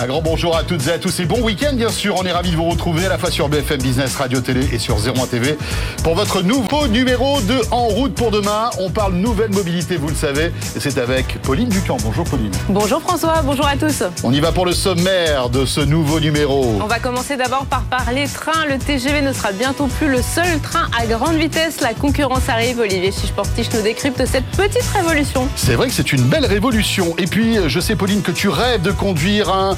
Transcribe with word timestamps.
Un 0.00 0.06
grand 0.06 0.22
bonjour 0.22 0.56
à 0.56 0.62
toutes 0.62 0.86
et 0.86 0.92
à 0.92 0.98
tous 1.00 1.18
et 1.18 1.24
bon 1.24 1.40
week-end 1.40 1.72
bien 1.72 1.88
sûr. 1.88 2.14
On 2.16 2.22
est 2.22 2.30
ravis 2.30 2.52
de 2.52 2.56
vous 2.56 2.68
retrouver 2.68 3.06
à 3.06 3.08
la 3.08 3.18
fois 3.18 3.32
sur 3.32 3.48
BFM 3.48 3.82
Business 3.82 4.14
Radio 4.14 4.40
Télé 4.40 4.60
et 4.72 4.78
sur 4.78 4.94
01 4.94 5.26
TV 5.26 5.58
pour 6.04 6.14
votre 6.14 6.40
nouveau 6.40 6.86
numéro 6.86 7.40
de 7.40 7.58
En 7.72 7.88
route 7.88 8.14
pour 8.14 8.30
demain. 8.30 8.70
On 8.78 8.90
parle 8.90 9.14
nouvelle 9.14 9.50
mobilité, 9.50 9.96
vous 9.96 10.06
le 10.06 10.14
savez, 10.14 10.52
et 10.76 10.78
c'est 10.78 10.98
avec 10.98 11.42
Pauline 11.42 11.68
Ducamp. 11.68 11.96
Bonjour 12.04 12.24
Pauline. 12.26 12.52
Bonjour 12.68 13.02
François, 13.02 13.42
bonjour 13.42 13.66
à 13.66 13.76
tous. 13.76 14.04
On 14.22 14.32
y 14.32 14.38
va 14.38 14.52
pour 14.52 14.66
le 14.66 14.72
sommaire 14.72 15.50
de 15.50 15.64
ce 15.64 15.80
nouveau 15.80 16.20
numéro. 16.20 16.78
On 16.80 16.86
va 16.86 17.00
commencer 17.00 17.36
d'abord 17.36 17.66
par 17.66 17.82
parler 17.82 18.28
train. 18.28 18.66
Le 18.66 18.78
TGV 18.78 19.20
ne 19.20 19.32
sera 19.32 19.50
bientôt 19.50 19.88
plus 19.88 20.08
le 20.08 20.22
seul 20.22 20.60
train 20.60 20.86
à 20.96 21.06
grande 21.06 21.34
vitesse. 21.34 21.80
La 21.80 21.92
concurrence 21.92 22.48
arrive. 22.48 22.78
Olivier 22.78 23.10
Chichportiche 23.10 23.72
nous 23.74 23.82
décrypte 23.82 24.24
cette 24.26 24.46
petite 24.56 24.88
révolution. 24.94 25.48
C'est 25.56 25.74
vrai 25.74 25.88
que 25.88 25.92
c'est 25.92 26.12
une 26.12 26.22
belle 26.22 26.46
révolution. 26.46 27.16
Et 27.18 27.26
puis, 27.26 27.56
je 27.66 27.80
sais 27.80 27.96
Pauline 27.96 28.22
que 28.22 28.30
tu 28.30 28.48
rêves 28.48 28.82
de 28.82 28.92
conduire 28.92 29.52
un 29.52 29.76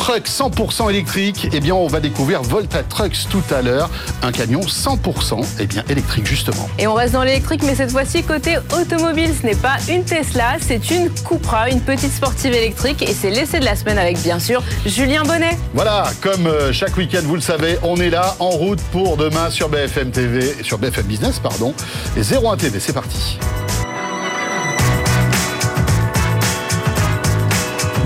truck 0.00 0.26
100% 0.26 0.88
électrique, 0.88 1.48
eh 1.52 1.60
bien 1.60 1.74
on 1.74 1.86
va 1.86 2.00
découvrir 2.00 2.42
Volta 2.42 2.82
Trucks 2.82 3.28
tout 3.28 3.42
à 3.50 3.60
l'heure, 3.60 3.90
un 4.22 4.32
camion 4.32 4.60
100% 4.60 5.44
eh 5.58 5.66
bien 5.66 5.84
électrique 5.90 6.26
justement. 6.26 6.70
Et 6.78 6.86
on 6.86 6.94
reste 6.94 7.12
dans 7.12 7.22
l'électrique 7.22 7.62
mais 7.64 7.74
cette 7.74 7.90
fois-ci 7.90 8.22
côté 8.22 8.56
automobile, 8.80 9.30
ce 9.38 9.46
n'est 9.46 9.54
pas 9.54 9.76
une 9.90 10.02
Tesla, 10.02 10.56
c'est 10.58 10.90
une 10.90 11.10
Cupra, 11.10 11.68
une 11.68 11.82
petite 11.82 12.12
sportive 12.12 12.54
électrique 12.54 13.02
et 13.02 13.12
c'est 13.12 13.28
l'essai 13.28 13.60
de 13.60 13.66
la 13.66 13.76
semaine 13.76 13.98
avec 13.98 14.18
bien 14.22 14.38
sûr 14.38 14.62
Julien 14.86 15.22
Bonnet. 15.24 15.58
Voilà, 15.74 16.10
comme 16.22 16.46
euh, 16.46 16.72
chaque 16.72 16.96
week-end 16.96 17.20
vous 17.24 17.36
le 17.36 17.42
savez, 17.42 17.76
on 17.82 17.96
est 17.96 18.10
là 18.10 18.36
en 18.38 18.48
route 18.48 18.80
pour 18.92 19.18
demain 19.18 19.50
sur 19.50 19.68
BFM 19.68 20.12
TV, 20.12 20.56
sur 20.62 20.78
BFM 20.78 21.04
Business 21.04 21.38
pardon, 21.38 21.74
et 22.16 22.22
01 22.22 22.56
TV, 22.56 22.80
c'est 22.80 22.94
parti. 22.94 23.38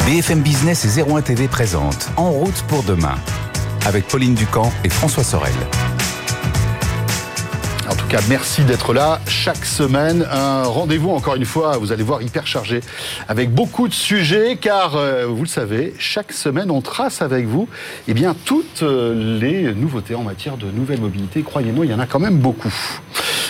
BFM 0.06 0.42
Business 0.42 0.84
et 0.84 1.02
01 1.02 1.22
TV 1.22 1.48
présente 1.48 2.10
En 2.18 2.30
route 2.30 2.62
pour 2.68 2.82
demain 2.82 3.14
avec 3.86 4.06
Pauline 4.06 4.34
Ducamp 4.34 4.70
et 4.84 4.90
François 4.90 5.24
Sorel. 5.24 5.54
En 7.88 7.94
tout 7.94 8.06
cas, 8.08 8.20
merci 8.28 8.64
d'être 8.64 8.92
là 8.92 9.20
chaque 9.26 9.64
semaine. 9.64 10.26
Un 10.30 10.64
rendez-vous, 10.64 11.08
encore 11.08 11.36
une 11.36 11.46
fois, 11.46 11.78
vous 11.78 11.90
allez 11.90 12.02
voir, 12.02 12.20
hyper 12.20 12.46
chargé, 12.46 12.80
avec 13.28 13.50
beaucoup 13.54 13.88
de 13.88 13.94
sujets, 13.94 14.58
car, 14.60 14.94
euh, 14.96 15.24
vous 15.24 15.42
le 15.42 15.48
savez, 15.48 15.94
chaque 15.98 16.32
semaine, 16.32 16.70
on 16.70 16.82
trace 16.82 17.22
avec 17.22 17.46
vous 17.46 17.66
eh 18.06 18.12
bien, 18.12 18.36
toutes 18.44 18.82
euh, 18.82 19.40
les 19.40 19.72
nouveautés 19.74 20.14
en 20.14 20.22
matière 20.22 20.58
de 20.58 20.66
nouvelle 20.70 21.00
mobilité. 21.00 21.42
Croyez-moi, 21.42 21.86
il 21.86 21.92
y 21.92 21.94
en 21.94 21.98
a 21.98 22.06
quand 22.06 22.20
même 22.20 22.36
beaucoup. 22.36 22.74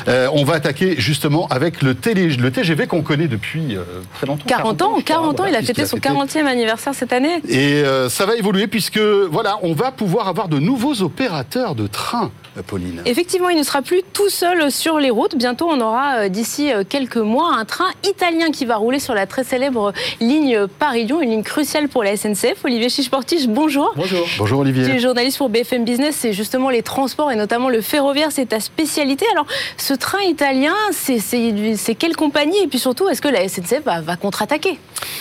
Euh, 0.08 0.28
on 0.32 0.44
va 0.44 0.54
attaquer 0.54 0.94
justement 0.98 1.46
avec 1.48 1.82
le, 1.82 1.90
le 1.90 2.50
TGV 2.50 2.86
qu'on 2.86 3.02
connaît 3.02 3.28
depuis 3.28 3.76
euh, 3.76 3.82
très 4.14 4.26
longtemps. 4.26 4.44
40, 4.46 4.82
ans, 4.82 4.98
40 5.04 5.40
ans, 5.40 5.44
il 5.46 5.54
a 5.54 5.62
fêté 5.62 5.86
son 5.86 5.98
40e 5.98 6.46
anniversaire 6.46 6.94
cette 6.94 7.12
année. 7.12 7.40
Et 7.48 7.82
euh, 7.82 8.08
ça 8.08 8.26
va 8.26 8.36
évoluer 8.36 8.66
puisque 8.66 8.98
voilà, 8.98 9.58
on 9.62 9.72
va 9.72 9.92
pouvoir 9.92 10.28
avoir 10.28 10.48
de 10.48 10.58
nouveaux 10.58 11.02
opérateurs 11.02 11.74
de 11.74 11.86
train. 11.86 12.30
Pauline. 12.68 13.02
Effectivement, 13.04 13.48
il 13.48 13.58
ne 13.58 13.64
sera 13.64 13.82
plus 13.82 14.02
tout 14.12 14.30
seul 14.30 14.70
sur 14.70 15.00
les 15.00 15.10
routes. 15.10 15.36
Bientôt, 15.36 15.68
on 15.68 15.80
aura 15.80 16.28
d'ici 16.28 16.70
quelques 16.88 17.16
mois 17.16 17.56
un 17.58 17.64
train 17.64 17.90
italien 18.08 18.52
qui 18.52 18.64
va 18.64 18.76
rouler 18.76 19.00
sur 19.00 19.12
la 19.12 19.26
très 19.26 19.42
célèbre 19.42 19.92
ligne 20.20 20.68
Paris-Lyon, 20.78 21.20
une 21.20 21.30
ligne 21.30 21.42
cruciale 21.42 21.88
pour 21.88 22.04
la 22.04 22.16
SNCF. 22.16 22.64
Olivier 22.64 22.88
Chichportiche, 22.88 23.48
bonjour. 23.48 23.92
Bonjour. 23.96 24.24
Bonjour 24.38 24.60
Olivier. 24.60 24.84
Tu 24.84 24.92
es 24.92 24.98
journaliste 25.00 25.38
pour 25.38 25.48
BFM 25.48 25.84
Business, 25.84 26.14
c'est 26.16 26.32
justement 26.32 26.70
les 26.70 26.82
transports 26.82 27.32
et 27.32 27.36
notamment 27.36 27.68
le 27.68 27.80
ferroviaire, 27.80 28.30
c'est 28.30 28.46
ta 28.46 28.60
spécialité. 28.60 29.26
Alors, 29.32 29.46
ce 29.84 29.92
train 29.92 30.22
italien, 30.22 30.72
c'est 30.92 31.94
quelle 31.94 32.16
compagnie 32.16 32.56
Et 32.64 32.68
puis 32.68 32.78
surtout, 32.78 33.06
est-ce 33.10 33.20
que 33.20 33.28
la 33.28 33.46
SNCF 33.46 33.82
va, 33.84 34.16
contre-attaquer 34.16 34.78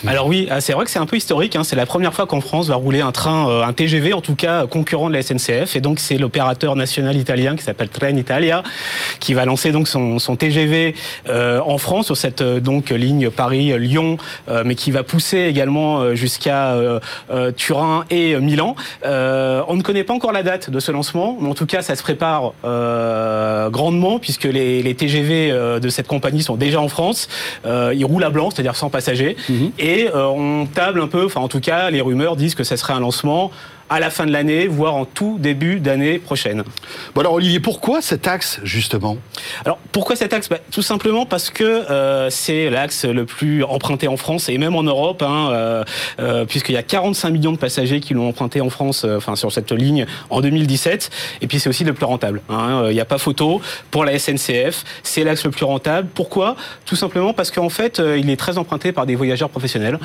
Alors 0.07 0.27
oui, 0.27 0.47
ah, 0.49 0.61
c'est 0.61 0.71
vrai 0.71 0.85
que 0.85 0.91
c'est 0.91 0.99
un 0.99 1.05
peu 1.05 1.17
historique. 1.17 1.57
Hein. 1.57 1.65
C'est 1.65 1.75
la 1.75 1.85
première 1.85 2.13
fois 2.13 2.27
qu'en 2.27 2.39
France 2.39 2.69
va 2.69 2.75
rouler 2.75 3.01
un 3.01 3.11
train, 3.11 3.49
euh, 3.49 3.63
un 3.63 3.73
TGV 3.73 4.13
en 4.13 4.21
tout 4.21 4.35
cas, 4.35 4.65
concurrent 4.65 5.09
de 5.09 5.15
la 5.15 5.21
SNCF. 5.21 5.75
Et 5.75 5.81
donc 5.81 5.99
c'est 5.99 6.17
l'opérateur 6.17 6.77
national 6.77 7.17
italien 7.17 7.57
qui 7.57 7.63
s'appelle 7.63 7.89
Trenitalia 7.89 8.63
qui 9.19 9.33
va 9.33 9.43
lancer 9.43 9.73
donc 9.73 9.89
son, 9.89 10.17
TGV 10.37 10.95
euh, 11.27 11.59
en 11.65 11.77
France 11.77 12.05
sur 12.05 12.15
cette 12.15 12.41
euh, 12.41 12.61
donc 12.61 12.89
ligne 12.89 13.29
Paris-Lyon, 13.29 14.17
mais 14.63 14.75
qui 14.75 14.91
va 14.91 15.03
pousser 15.03 15.39
également 15.39 16.15
jusqu'à 16.15 16.75
Turin 17.57 18.05
et 18.09 18.35
Milan. 18.37 18.75
on 19.03 19.75
ne 19.75 19.81
connaît 19.81 20.03
pas 20.03 20.13
encore 20.13 20.31
la 20.31 20.43
date 20.43 20.69
de 20.69 20.79
ce 20.79 20.91
lancement, 20.91 21.37
mais 21.39 21.49
en 21.49 21.53
tout 21.53 21.65
cas 21.65 21.81
ça 21.81 21.95
se 21.95 22.03
prépare 22.03 22.53
grandement 23.71 24.19
puisque 24.19 24.47
les 24.53 24.73
les, 24.81 24.95
TGV 24.95 25.51
euh, 25.51 25.79
de 25.79 25.89
cette 25.89 26.07
compagnie 26.07 26.43
sont 26.43 26.55
déjà 26.55 26.79
en 26.79 26.87
France. 26.87 27.27
Euh, 27.65 27.93
ils 27.95 28.05
roulent 28.05 28.23
à 28.23 28.29
blanc, 28.29 28.49
c'est-à-dire 28.49 28.75
sans 28.75 28.89
passagers. 28.89 29.35
Mhm. 29.49 29.71
Et 29.79 30.07
euh, 30.07 30.27
on 30.27 30.65
table 30.65 31.01
un 31.01 31.07
peu, 31.07 31.25
enfin 31.25 31.41
en 31.41 31.47
tout 31.47 31.59
cas, 31.59 31.89
les 31.89 32.01
rumeurs 32.01 32.35
disent 32.35 32.55
que 32.55 32.63
ça 32.63 32.77
serait 32.77 32.93
un 32.93 32.99
lancement 32.99 33.51
à 33.93 33.99
la 33.99 34.09
fin 34.09 34.25
de 34.25 34.31
l'année, 34.31 34.65
voire 34.65 34.95
en 34.95 35.05
tout 35.05 35.37
début 35.39 35.79
d'année 35.79 36.17
prochaine. 36.17 36.63
Bon 37.13 37.21
alors 37.21 37.33
Olivier, 37.33 37.59
pourquoi 37.59 38.01
cet 38.01 38.27
axe 38.27 38.59
justement? 38.63 39.17
Alors 39.65 39.77
pourquoi 39.91 40.15
cet 40.15 40.33
axe? 40.33 40.49
Bah, 40.49 40.57
Tout 40.71 40.81
simplement 40.81 41.27
parce 41.27 41.51
que 41.51 41.63
euh, 41.63 42.31
c'est 42.31 42.71
l'axe 42.71 43.05
le 43.05 43.25
plus 43.25 43.63
emprunté 43.63 44.07
en 44.07 44.17
France 44.17 44.49
et 44.49 44.57
même 44.57 44.75
en 44.75 44.81
Europe, 44.81 45.21
hein, 45.21 45.49
euh, 45.51 45.83
euh, 46.19 46.45
puisqu'il 46.45 46.73
y 46.73 46.77
a 46.77 46.81
45 46.81 47.29
millions 47.29 47.51
de 47.51 47.57
passagers 47.57 47.99
qui 47.99 48.15
l'ont 48.15 48.27
emprunté 48.27 48.61
en 48.61 48.71
France, 48.71 49.05
enfin 49.05 49.35
sur 49.35 49.51
cette 49.51 49.71
ligne 49.71 50.07
en 50.31 50.41
2017. 50.41 51.11
Et 51.41 51.47
puis 51.47 51.59
c'est 51.59 51.69
aussi 51.69 51.83
le 51.83 51.93
plus 51.93 52.05
rentable. 52.05 52.41
Hein. 52.49 52.85
Il 52.87 52.95
n'y 52.95 52.99
a 52.99 53.05
pas 53.05 53.19
photo 53.19 53.61
pour 53.91 54.05
la 54.05 54.17
SNCF. 54.17 54.85
C'est 55.03 55.23
l'axe 55.23 55.45
le 55.45 55.51
plus 55.51 55.65
rentable. 55.65 56.07
Pourquoi? 56.15 56.55
Tout 56.87 56.95
simplement 56.95 57.33
parce 57.33 57.51
qu'en 57.51 57.69
fait, 57.69 58.01
il 58.17 58.31
est 58.31 58.37
très 58.37 58.57
emprunté 58.57 58.91
par 58.91 59.05
des 59.05 59.13
voyageurs 59.13 59.49
professionnels, 59.49 59.99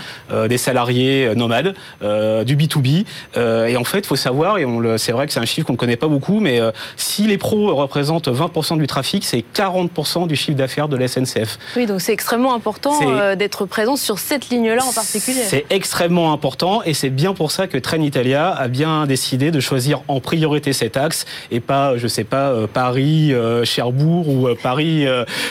des 0.47 0.59
salariés 0.59 1.35
nomades, 1.35 1.75
du 2.03 2.57
B2B. 2.57 3.07
et 3.35 3.78
en 3.79 3.85
fait, 3.85 4.07
faut 4.07 4.17
savoir, 4.17 4.59
et 4.59 4.67
c'est 4.97 5.13
vrai 5.13 5.27
que 5.27 5.33
c'est 5.33 5.41
un 5.41 5.45
chiffre 5.45 5.67
qu'on 5.67 5.75
ne 5.75 5.79
connaît 5.79 5.97
pas 5.97 6.09
beaucoup, 6.09 6.41
mais 6.41 6.61
euh, 6.61 6.73
si 6.97 7.27
les 7.27 7.39
pros 7.39 7.75
représentent 7.75 8.29
20% 8.29 8.79
du 8.79 8.87
trafic, 8.87 9.25
c'est 9.25 9.45
40% 9.55 10.27
du 10.27 10.37
chiffre 10.37 10.57
d'affaires 10.57 10.89
de 10.89 10.97
la 10.97 11.09
SNCF. 11.09 11.59
Oui, 11.77 11.87
donc 11.87 12.01
c'est 12.01 12.13
extrêmement 12.13 12.55
important 12.55 12.99
euh, 13.03 13.37
d'être 13.37 13.67
présent 13.67 13.97
sur 13.97 14.19
cette 14.19 14.51
ligne-là 14.51 14.85
en 14.85 14.93
particulier. 14.93 15.43
C'est 15.45 15.67
extrêmement 15.71 16.33
important 16.33 16.83
et 16.85 16.95
c'est 16.95 17.11
bien 17.11 17.35
pour 17.35 17.51
ça 17.53 17.67
que 17.67 17.79
Trenitalia 17.79 18.51
a 18.51 18.69
bien 18.69 19.07
décidé 19.07 19.51
de 19.51 19.61
choisir 19.61 20.03
en 20.09 20.21
priorité 20.21 20.73
cet 20.73 20.97
axe 20.97 21.25
et 21.51 21.61
pas, 21.61 21.97
je 21.97 22.09
sais 22.09 22.25
pas, 22.25 22.51
euh, 22.51 22.67
Paris, 22.67 23.33
Cherbourg 23.65 24.29
ou 24.29 24.49
Paris, 24.61 25.07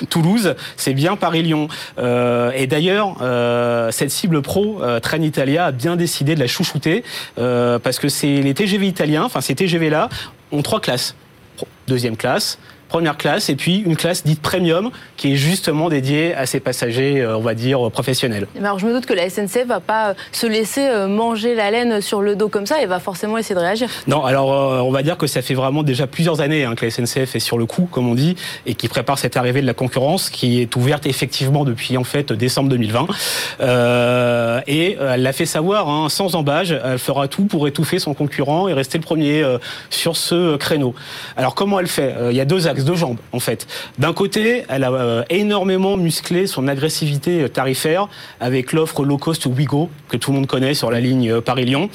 Toulouse. 0.10 0.56
C'est 0.76 0.94
bien 0.94 1.16
Paris-Lyon. 1.16 1.68
et 1.98 2.68
d'ailleurs, 2.68 3.16
cette 3.92 4.12
cible 4.12 4.42
pro, 4.42 4.82
Trenitalia 5.02 5.66
a 5.66 5.72
bien 5.72 5.96
décidé 5.96 6.36
de 6.36 6.40
la 6.40 6.48
chouchouter 6.48 7.04
parce 7.36 8.00
que 8.00 8.10
les 8.24 8.54
TGV 8.54 8.88
italiens, 8.88 9.24
enfin 9.24 9.42
ces 9.42 9.56
TGV-là, 9.56 10.10
ont 10.52 10.62
trois 10.62 10.80
classes. 10.80 11.16
Deuxième 11.88 12.18
classe, 12.18 12.60
première 12.88 13.18
classe 13.18 13.50
et 13.50 13.56
puis 13.56 13.78
une 13.80 13.96
classe 13.96 14.24
dite 14.24 14.42
premium 14.42 14.92
qui 15.18 15.34
est 15.34 15.36
justement 15.36 15.90
dédiée 15.90 16.34
à 16.34 16.46
ces 16.46 16.60
passagers, 16.60 17.22
euh, 17.22 17.38
on 17.38 17.42
va 17.42 17.54
dire, 17.54 17.92
professionnels. 17.92 18.48
Alors 18.60 18.80
je 18.80 18.86
me 18.86 18.94
doute 18.94 19.06
que 19.06 19.14
la 19.14 19.30
SNCF 19.30 19.66
va 19.68 19.80
pas 19.80 20.10
euh, 20.10 20.14
se 20.32 20.48
laisser 20.48 20.88
euh, 20.88 21.08
manger 21.08 21.56
la 21.56 21.72
laine 21.72 22.02
sur 22.02 22.22
le 22.22 22.36
dos 22.36 22.50
comme 22.50 22.66
ça 22.66 22.82
et 22.82 22.86
va 22.86 23.00
forcément 23.00 23.38
essayer 23.38 23.56
de 23.56 23.60
réagir. 23.60 23.90
Non, 24.08 24.24
alors 24.24 24.48
on 24.48 24.92
va 24.92 25.04
dire 25.04 25.18
que 25.18 25.28
ça 25.28 25.42
fait 25.42 25.54
vraiment 25.54 25.84
déjà 25.84 26.08
plusieurs 26.08 26.42
années 26.42 26.64
hein, 26.64 26.76
que 26.76 26.86
la 26.86 26.92
SNCF 26.92 27.36
est 27.36 27.40
sur 27.40 27.58
le 27.58 27.66
coup, 27.66 27.88
comme 27.92 28.08
on 28.08 28.16
dit, 28.16 28.36
et 28.66 28.76
qui 28.76 28.88
prépare 28.88 29.20
cette 29.20 29.38
arrivée 29.38 29.62
de 29.62 29.68
la 29.68 29.74
concurrence 29.74 30.30
qui 30.30 30.62
est 30.62 30.76
ouverte 30.76 31.06
effectivement 31.06 31.66
depuis 31.66 31.98
en 31.98 32.04
fait 32.04 32.32
décembre 32.34 32.70
2020. 32.70 33.08
et 34.68 34.98
elle 35.00 35.22
l'a 35.22 35.34
fait 35.34 35.46
savoir, 35.46 35.90
hein, 35.90 36.10
sans 36.10 36.36
embâge, 36.36 36.72
elle 36.84 37.00
fera 37.00 37.28
tout 37.28 37.46
pour 37.46 37.68
étouffer 37.68 38.00
son 38.00 38.14
concurrent 38.14 38.68
et 38.68 38.74
rester 38.74 38.98
le 38.98 39.04
premier 39.04 39.44
sur 39.90 40.16
ce 40.16 40.56
créneau. 40.58 40.94
Alors 41.36 41.56
comment 41.56 41.80
elle 41.80 41.88
fait? 41.88 42.16
Il 42.30 42.36
y 42.36 42.42
a 42.42 42.46
deux 42.46 42.68
axes 42.68 42.77
deux 42.84 42.96
jambes 42.96 43.18
en 43.32 43.40
fait. 43.40 43.68
D'un 43.98 44.14
côté, 44.14 44.64
elle 44.70 44.84
a 44.84 44.92
euh, 44.92 45.24
énormément 45.30 45.98
musclé 45.98 46.48
son 46.48 46.68
agressivité 46.68 47.44
euh, 47.44 47.48
tarifaire 47.48 48.08
avec 48.40 48.74
l'offre 48.74 49.04
low 49.04 49.18
cost 49.18 49.46
Wigo 49.46 49.90
que 50.10 50.18
tout 50.18 50.32
le 50.32 50.38
monde 50.38 50.48
connaît 50.48 50.74
sur 50.74 50.92
la 50.92 51.00
ligne 51.00 51.32
euh, 51.32 51.42
Paris-Lyon 51.42 51.90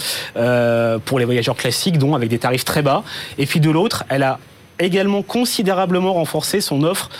pour 1.05 1.19
les 1.19 1.25
voyageurs 1.25 1.57
classiques, 1.57 1.99
dont 1.99 2.15
avec 2.15 2.29
des 2.29 2.39
tarifs 2.39 2.65
très 2.65 2.83
bas. 2.83 3.03
Et 3.39 3.47
puis 3.47 3.61
de 3.61 3.71
l'autre, 3.71 4.05
elle 4.09 4.23
a 4.23 4.39
également 4.79 5.23
considérablement 5.23 6.15
renforcé 6.15 6.61
son 6.61 6.83
offre 6.83 7.11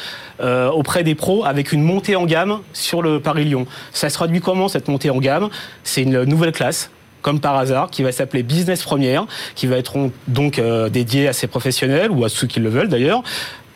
auprès 0.41 1.05
des 1.05 1.15
pros 1.15 1.45
avec 1.45 1.73
une 1.73 1.83
montée 1.83 2.17
en 2.17 2.25
gamme 2.25 2.61
sur 2.73 3.03
le 3.03 3.21
Paris-Lyon. 3.21 3.67
Ça 3.93 4.09
se 4.09 4.15
traduit 4.15 4.41
comment 4.41 4.69
cette 4.69 4.89
montée 4.89 5.11
en 5.11 5.19
gamme? 5.19 5.51
C'est 5.85 6.03
une 6.03 6.25
nouvelle 6.25 6.53
classe 6.53 6.91
comme 7.23 7.41
par 7.41 7.57
hasard, 7.57 7.91
qui 7.91 8.03
va 8.03 8.13
s'appeler 8.13 8.43
Business 8.43 8.83
Première, 8.83 9.27
qui 9.55 9.67
va 9.67 9.77
être 9.77 10.11
donc 10.29 10.59
euh, 10.59 10.89
dédié 10.89 11.29
à 11.29 11.33
ces 11.33 11.47
professionnels 11.47 12.11
ou 12.11 12.25
à 12.25 12.29
ceux 12.29 12.47
qui 12.47 12.61
le 12.61 12.69
veulent 12.69 12.89
d'ailleurs 12.89 13.23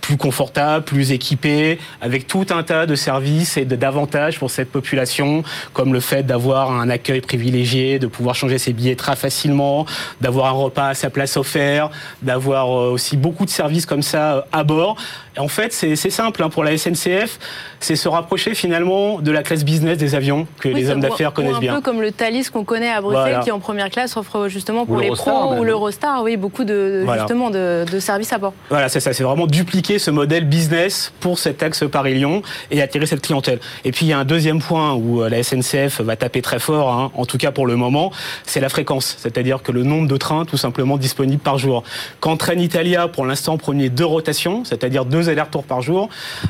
plus 0.07 0.17
confortable, 0.17 0.85
plus 0.85 1.11
équipé, 1.11 1.81
avec 2.01 2.29
tout 2.29 2.47
un 2.51 2.63
tas 2.63 2.87
de 2.87 2.95
services 2.95 3.57
et 3.57 3.65
d'avantages 3.65 4.39
pour 4.39 4.53
cette 4.53 4.71
population, 4.71 5.43
comme 5.73 5.93
le 5.93 5.99
fait 5.99 6.23
d'avoir 6.23 6.71
un 6.71 6.89
accueil 6.89 7.21
privilégié, 7.21 7.99
de 7.99 8.07
pouvoir 8.07 8.37
changer 8.37 8.59
ses 8.59 8.73
billets 8.73 8.95
très 8.95 9.17
facilement, 9.17 9.85
d'avoir 10.21 10.47
un 10.47 10.53
repas 10.53 10.91
à 10.91 10.95
sa 10.95 11.11
place 11.11 11.37
offert, 11.37 11.91
d'avoir 12.23 12.69
euh, 12.69 12.93
aussi 12.93 13.17
beaucoup 13.17 13.45
de 13.45 13.51
services 13.51 13.85
comme 13.85 14.03
ça 14.03 14.35
euh, 14.37 14.41
à 14.53 14.63
bord. 14.63 14.97
Et 15.37 15.41
en 15.41 15.49
fait, 15.49 15.73
c'est 15.73 15.97
simple 15.97 16.43
hein, 16.43 16.51
pour 16.51 16.63
la 16.63 16.79
SNCF, 16.79 17.39
c'est 17.81 17.97
se 17.97 18.09
rapprocher 18.09 18.55
finalement 18.55 19.21
de 19.21 19.31
la 19.33 19.43
classe 19.43 19.65
business 19.65 19.99
des 19.99 20.15
avions 20.15 20.47
que 20.61 20.69
les 20.69 20.89
hommes 20.89 21.01
d'affaires 21.01 21.33
connaissent 21.33 21.59
bien. 21.59 21.73
Un 21.73 21.77
peu 21.77 21.83
comme 21.83 22.01
le 22.01 22.13
Thalys 22.13 22.49
qu'on 22.51 22.65
connaît 22.65 22.91
à 22.91 23.01
Bruxelles, 23.01 23.41
qui 23.43 23.51
en 23.51 23.59
première 23.59 23.91
classe 23.91 24.17
offre 24.17 24.49
justement 24.49 24.87
pour 24.87 24.99
les 24.99 25.11
pros 25.11 25.55
ou 25.57 25.65
l'Eurostar, 25.65 26.23
oui, 26.23 26.37
beaucoup 26.37 26.65
de 26.65 27.05
justement 27.19 27.51
de, 27.51 27.85
de, 27.91 28.01
services 28.01 28.33
à 28.33 28.39
bord. 28.39 28.55
Voilà, 28.71 28.89
c'est 28.89 29.01
ça, 29.01 29.13
c'est 29.13 29.25
vraiment 29.25 29.47
dupliquer 29.47 29.96
ce 29.99 30.11
modèle 30.11 30.47
business 30.47 31.13
pour 31.21 31.39
cet 31.39 31.63
axe 31.63 31.85
Paris-Lyon 31.91 32.43
et 32.71 32.83
attirer 32.83 33.07
cette 33.07 33.23
clientèle. 33.23 33.61
Et 33.85 33.93
puis 33.93 34.07
il 34.07 34.09
y 34.11 34.13
a 34.13 34.19
un 34.19 34.25
deuxième 34.25 34.61
point 34.61 34.95
où 34.95 35.23
euh, 35.23 35.29
la 35.29 35.43
SNCF 35.43 36.01
va 36.01 36.17
taper 36.17 36.43
très 36.43 36.59
fort, 36.59 36.93
hein, 36.93 37.11
en 37.15 37.27
tout 37.27 37.39
cas 37.39 37.51
pour 37.51 37.67
le 37.67 37.77
moment, 37.77 38.13
c'est 38.45 38.61
la 38.61 38.69
fréquence, 38.69 39.17
c'est-à-dire 39.19 39.63
que 39.63 39.73
le 39.73 39.83
nombre 39.83 40.09
de 40.09 40.17
trains 40.17 40.45
tout 40.45 40.57
simplement 40.57 40.97
disponibles 40.97 41.43
par 41.43 41.59
jour. 41.59 41.83
Quand 42.21 42.37
Train 42.37 42.55
Italia, 42.55 43.09
pour 43.09 43.27
l'instant, 43.27 43.57
premier 43.59 43.89
deux 43.89 44.05
rotations, 44.05 44.65
c'est-à-dire 44.65 45.05
deux 45.05 45.29
allers-retours 45.29 45.65
par 45.65 45.83
jour, 45.83 46.09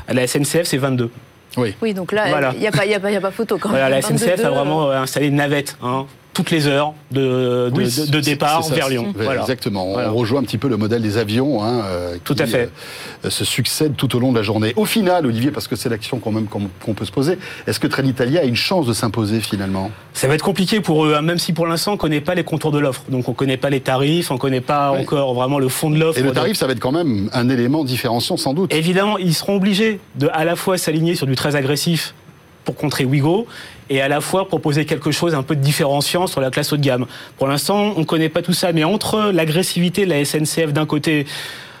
la 0.09 0.27
SNCF 0.27 0.63
c'est 0.63 0.77
22. 0.77 1.09
Oui. 1.55 1.75
oui, 1.81 1.93
donc 1.93 2.11
là, 2.11 2.51
il 2.53 2.59
n'y 2.59 2.67
a, 2.67 2.71
pas, 2.71 2.83
a, 2.83 3.17
a, 3.17 3.21
pas 3.21 3.31
photo 3.31 3.57
quand 3.57 3.69
même. 3.69 3.89
la 3.89 4.01
SNCF 4.01 4.43
a 4.43 4.49
vraiment 4.49 4.89
euh, 4.89 5.01
installé 5.01 5.27
une 5.27 5.35
navette. 5.35 5.75
Hein, 5.81 6.05
toutes 6.37 6.51
les 6.51 6.67
heures 6.67 6.93
de, 7.09 7.71
de, 7.71 8.19
départ 8.19 8.61
vers 8.69 8.89
Lyon. 8.89 9.11
Exactement. 9.39 9.93
On 9.93 10.13
rejoint 10.13 10.41
un 10.41 10.43
petit 10.43 10.59
peu 10.59 10.67
le 10.67 10.77
modèle 10.77 11.01
des 11.01 11.17
avions. 11.17 11.63
Hein, 11.63 11.81
euh, 11.85 12.17
tout 12.23 12.35
à 12.37 12.45
fait. 12.45 12.69
Euh, 13.25 13.31
se 13.31 13.43
succèdent 13.43 13.95
tout 13.95 14.15
au 14.15 14.19
long 14.19 14.31
de 14.31 14.37
la 14.37 14.43
journée. 14.43 14.71
Au 14.75 14.85
final, 14.85 15.25
Olivier, 15.25 15.49
parce 15.49 15.67
que 15.67 15.75
c'est 15.75 15.89
l'action 15.89 16.19
qu'on 16.19 16.43
qu'on 16.43 16.93
peut 16.93 17.05
se 17.05 17.11
poser, 17.11 17.39
est-ce 17.65 17.79
que 17.79 17.87
Trenitalia 17.87 18.41
a 18.41 18.43
une 18.43 18.55
chance 18.55 18.85
de 18.85 18.93
s'imposer 18.93 19.39
finalement? 19.39 19.89
Ça 20.13 20.27
va 20.27 20.35
être 20.35 20.43
compliqué 20.43 20.79
pour 20.79 21.07
eux, 21.07 21.15
hein, 21.15 21.23
même 21.23 21.39
si 21.39 21.53
pour 21.53 21.65
l'instant 21.65 21.93
on 21.93 21.95
ne 21.95 21.99
connaît 21.99 22.21
pas 22.21 22.35
les 22.35 22.43
contours 22.43 22.71
de 22.71 22.77
l'offre. 22.77 23.01
Donc 23.09 23.27
on 23.27 23.31
ne 23.31 23.35
connaît 23.35 23.57
pas 23.57 23.71
les 23.71 23.79
tarifs, 23.79 24.29
on 24.29 24.35
ne 24.35 24.39
connaît 24.39 24.61
pas 24.61 24.91
encore 24.91 25.33
vraiment 25.33 25.57
le 25.57 25.69
fond 25.69 25.89
de 25.89 25.97
l'offre. 25.97 26.19
Et 26.19 26.21
le 26.21 26.33
tarif, 26.33 26.55
ça 26.55 26.67
va 26.67 26.73
être 26.73 26.79
quand 26.79 26.91
même 26.91 27.31
un 27.33 27.49
élément 27.49 27.83
différenciant 27.83 28.37
sans 28.37 28.53
doute. 28.53 28.71
Évidemment, 28.71 29.17
ils 29.17 29.33
seront 29.33 29.55
obligés 29.55 29.99
de 30.17 30.29
à 30.33 30.45
la 30.45 30.55
fois 30.55 30.77
s'aligner 30.77 31.15
sur 31.15 31.25
du 31.25 31.35
très 31.35 31.55
agressif 31.55 32.13
pour 32.67 32.75
contrer 32.75 33.05
Wigo 33.05 33.47
et 33.89 34.01
à 34.01 34.09
la 34.09 34.19
fois 34.19 34.49
proposer 34.49 34.85
quelque 34.85 35.11
chose 35.11 35.33
un 35.33 35.41
peu 35.41 35.55
de 35.55 35.61
différenciant 35.61 36.27
sur 36.27 36.41
la 36.41 36.51
classe 36.51 36.73
haut 36.73 36.77
de 36.77 36.81
gamme. 36.81 37.05
Pour 37.37 37.47
l'instant, 37.47 37.93
on 37.95 38.01
ne 38.01 38.05
connaît 38.05 38.27
pas 38.27 38.41
tout 38.41 38.51
ça, 38.51 38.73
mais 38.73 38.83
entre 38.83 39.31
l'agressivité 39.31 40.05
de 40.05 40.09
la 40.09 40.25
SNCF 40.25 40.73
d'un 40.73 40.85
côté, 40.85 41.25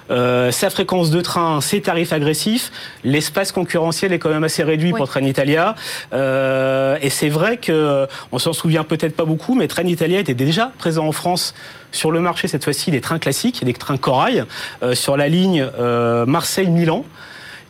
euh, 0.09 0.49
sa 0.51 0.69
fréquence 0.69 1.09
de 1.09 1.19
train, 1.19 1.59
ses 1.59 1.81
tarifs 1.81 2.13
agressifs, 2.13 2.71
l'espace 3.03 3.51
concurrentiel 3.51 4.13
est 4.13 4.19
quand 4.19 4.29
même 4.29 4.45
assez 4.45 4.63
réduit 4.63 4.93
pour 4.93 5.09
Trenitalia. 5.09 5.75
Euh, 6.13 6.97
et 7.01 7.09
c'est 7.09 7.27
vrai 7.27 7.57
que 7.57 8.07
on 8.31 8.39
s'en 8.39 8.53
souvient 8.53 8.85
peut-être 8.85 9.17
pas 9.17 9.25
beaucoup, 9.25 9.55
mais 9.55 9.67
Trenitalia 9.67 10.21
était 10.21 10.33
déjà 10.33 10.71
présent 10.77 11.05
en 11.05 11.11
France 11.11 11.53
sur 11.91 12.11
le 12.11 12.21
marché 12.21 12.47
cette 12.47 12.63
fois-ci 12.63 12.91
des 12.91 13.01
trains 13.01 13.19
classiques, 13.19 13.65
des 13.65 13.73
trains 13.73 13.97
corail, 13.97 14.45
euh, 14.83 14.95
sur 14.95 15.17
la 15.17 15.27
ligne 15.27 15.67
euh, 15.77 16.25
Marseille-Milan. 16.25 17.03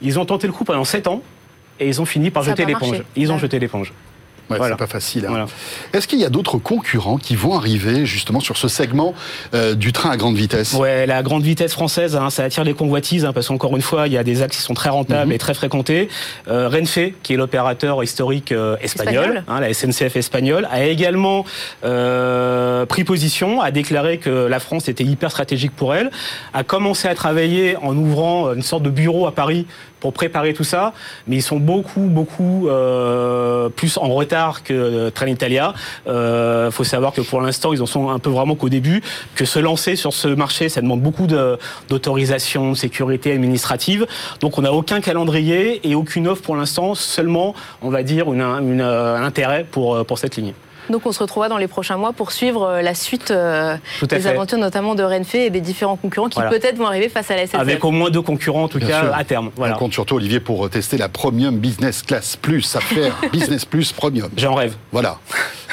Ils 0.04 0.19
ont 0.19 0.25
tenté 0.25 0.46
le 0.46 0.54
coup 0.54 0.64
pendant 0.64 0.84
7 0.84 1.08
ans 1.08 1.24
et 1.79 1.88
ils 1.88 2.01
ont 2.01 2.06
fini 2.06 2.31
par 2.31 2.44
jeter 2.44 2.65
l'éponge. 2.65 3.03
Ils 3.15 3.31
ont 3.31 3.38
jeté 3.38 3.59
l'éponge. 3.59 3.94
Ouais, 4.50 4.57
C'est 4.62 4.77
pas 4.77 4.88
facile. 4.88 5.25
Hein. 5.25 5.45
Est-ce 5.94 6.07
qu'il 6.07 6.19
y 6.19 6.25
a 6.25 6.29
d'autres 6.29 6.57
concurrents 6.57 7.18
qui 7.18 7.35
vont 7.35 7.56
arriver 7.56 8.06
justement 8.06 8.39
sur 8.39 8.57
ce 8.57 8.68
segment 8.68 9.13
euh, 9.53 9.75
du 9.75 9.91
train 9.91 10.09
à 10.09 10.18
grande 10.18 10.38
vitesse? 10.38 10.74
Ouais, 10.74 11.06
la 11.06 11.21
grande 11.21 11.44
vitesse 11.44 11.74
française, 11.74 12.15
hein, 12.15 12.29
ça 12.29 12.44
attire 12.44 12.63
les 12.63 12.74
convoitises 12.74 13.25
hein, 13.25 13.33
parce 13.33 13.47
qu'encore 13.47 13.75
une 13.75 13.81
fois, 13.81 14.07
il 14.07 14.13
y 14.13 14.18
a 14.18 14.24
des 14.24 14.41
axes 14.41 14.57
qui 14.57 14.63
sont 14.63 14.74
très 14.74 14.89
rentables 14.89 15.27
mhm. 15.27 15.35
et 15.35 15.38
très 15.38 15.53
fréquentés. 15.53 16.07
Euh, 16.47 16.69
Renfe, 16.69 17.00
qui 17.24 17.33
est 17.33 17.38
l'opérateur 17.38 18.03
historique 18.03 18.51
euh, 18.51 18.77
espagnol, 18.81 19.44
la 19.47 19.73
SNCF 19.73 20.15
espagnole, 20.15 20.68
a 20.71 20.85
également 20.85 21.44
euh, 21.83 22.85
pris 22.85 23.03
position, 23.03 23.62
a 23.62 23.71
déclaré 23.71 24.18
que 24.18 24.30
la 24.30 24.59
France 24.59 24.88
était 24.88 25.03
hyper 25.03 25.30
stratégique 25.31 25.75
pour 25.75 25.94
elle, 25.94 26.09
a 26.53 26.63
commencé 26.63 27.07
à 27.07 27.15
travailler 27.15 27.75
en 27.77 27.95
ouvrant 27.97 28.53
une 28.53 28.62
sorte 28.62 28.83
de 28.83 28.89
bureau 28.89 29.27
à 29.27 29.33
Paris 29.33 29.65
pour 29.99 30.13
préparer 30.13 30.53
tout 30.53 30.63
ça, 30.63 30.94
mais 31.27 31.38
ils 31.38 31.41
sont 31.41 31.57
beaucoup, 31.57 32.01
beaucoup 32.01 32.67
euh, 32.67 33.69
plus 33.69 33.97
en 33.97 34.09
retard 34.09 34.63
que 34.63 35.09
Trenitalia. 35.09 35.73
Il 36.05 36.11
euh, 36.11 36.71
faut 36.71 36.83
savoir 36.83 37.13
que 37.13 37.21
pour 37.21 37.41
l'instant, 37.41 37.73
ils 37.73 37.81
en 37.81 37.85
sont 37.85 38.09
un 38.09 38.19
peu 38.19 38.29
vraiment 38.29 38.55
qu'au 38.55 38.69
début, 38.69 39.01
que 39.35 39.45
se 39.45 39.59
lancer 39.59 39.95
sur 39.95 40.13
ce 40.13 40.27
marché, 40.27 40.69
ça 40.69 40.81
demande 40.81 41.01
beaucoup 41.01 41.27
d'autorisation, 41.27 42.71
de, 42.71 42.75
sécurité 42.75 43.31
administrative. 43.31 44.05
Donc 44.39 44.57
on 44.57 44.61
n'a 44.61 44.73
aucun 44.73 45.01
calendrier 45.01 45.88
et 45.88 45.95
aucune 45.95 46.27
offre 46.27 46.44
pour 46.44 46.55
l'instant, 46.55 46.95
seulement, 46.95 47.55
on 47.81 47.89
va 47.89 48.03
dire, 48.03 48.29
un 48.29 49.23
intérêt 49.23 49.65
pour, 49.69 50.05
pour 50.05 50.19
cette 50.19 50.35
ligne. 50.38 50.53
Donc 50.89 51.06
on 51.06 51.12
se 51.12 51.19
retrouvera 51.19 51.50
dans 51.50 51.57
les 51.57 51.68
prochains 51.68 51.98
mois 51.98 52.13
pour 52.13 52.31
suivre 52.31 52.63
euh, 52.63 52.81
la 52.81 52.95
suite 52.95 53.31
euh, 53.31 53.78
des 54.10 54.28
aventures 54.28 54.57
notamment 54.57 54.95
de 54.95 55.04
Renfe 55.04 55.36
et 55.36 55.50
des 55.50 55.62
différents 55.62 55.95
concurrents 55.95 56.30
qui 56.30 56.39
peut-être 56.39 56.78
vont 56.78 56.88
arriver 56.88 57.10
face 57.10 57.30
à 57.31 57.36
la 57.36 57.45
SNCF. 57.48 57.60
Avec 57.60 57.84
au 57.84 57.92
moins 57.92 58.10
deux 58.10 58.22
concurrents 58.22 58.63
en 58.63 58.68
tout 58.68 58.80
cas 58.80 59.12
à 59.13 59.24
terme. 59.24 59.51
On 59.57 59.72
compte 59.74 59.94
surtout 59.94 60.16
Olivier 60.16 60.39
pour 60.39 60.69
tester 60.69 60.98
la 60.98 61.10
Premium 61.10 61.57
Business 61.57 62.01
Class 62.01 62.36
Plus, 62.36 62.78
faire 62.78 63.16
Business 63.31 63.66
Plus 63.66 63.92
Premium. 63.92 64.30
J'en 64.38 64.56
rêve. 64.56 64.75
Voilà. 64.92 65.18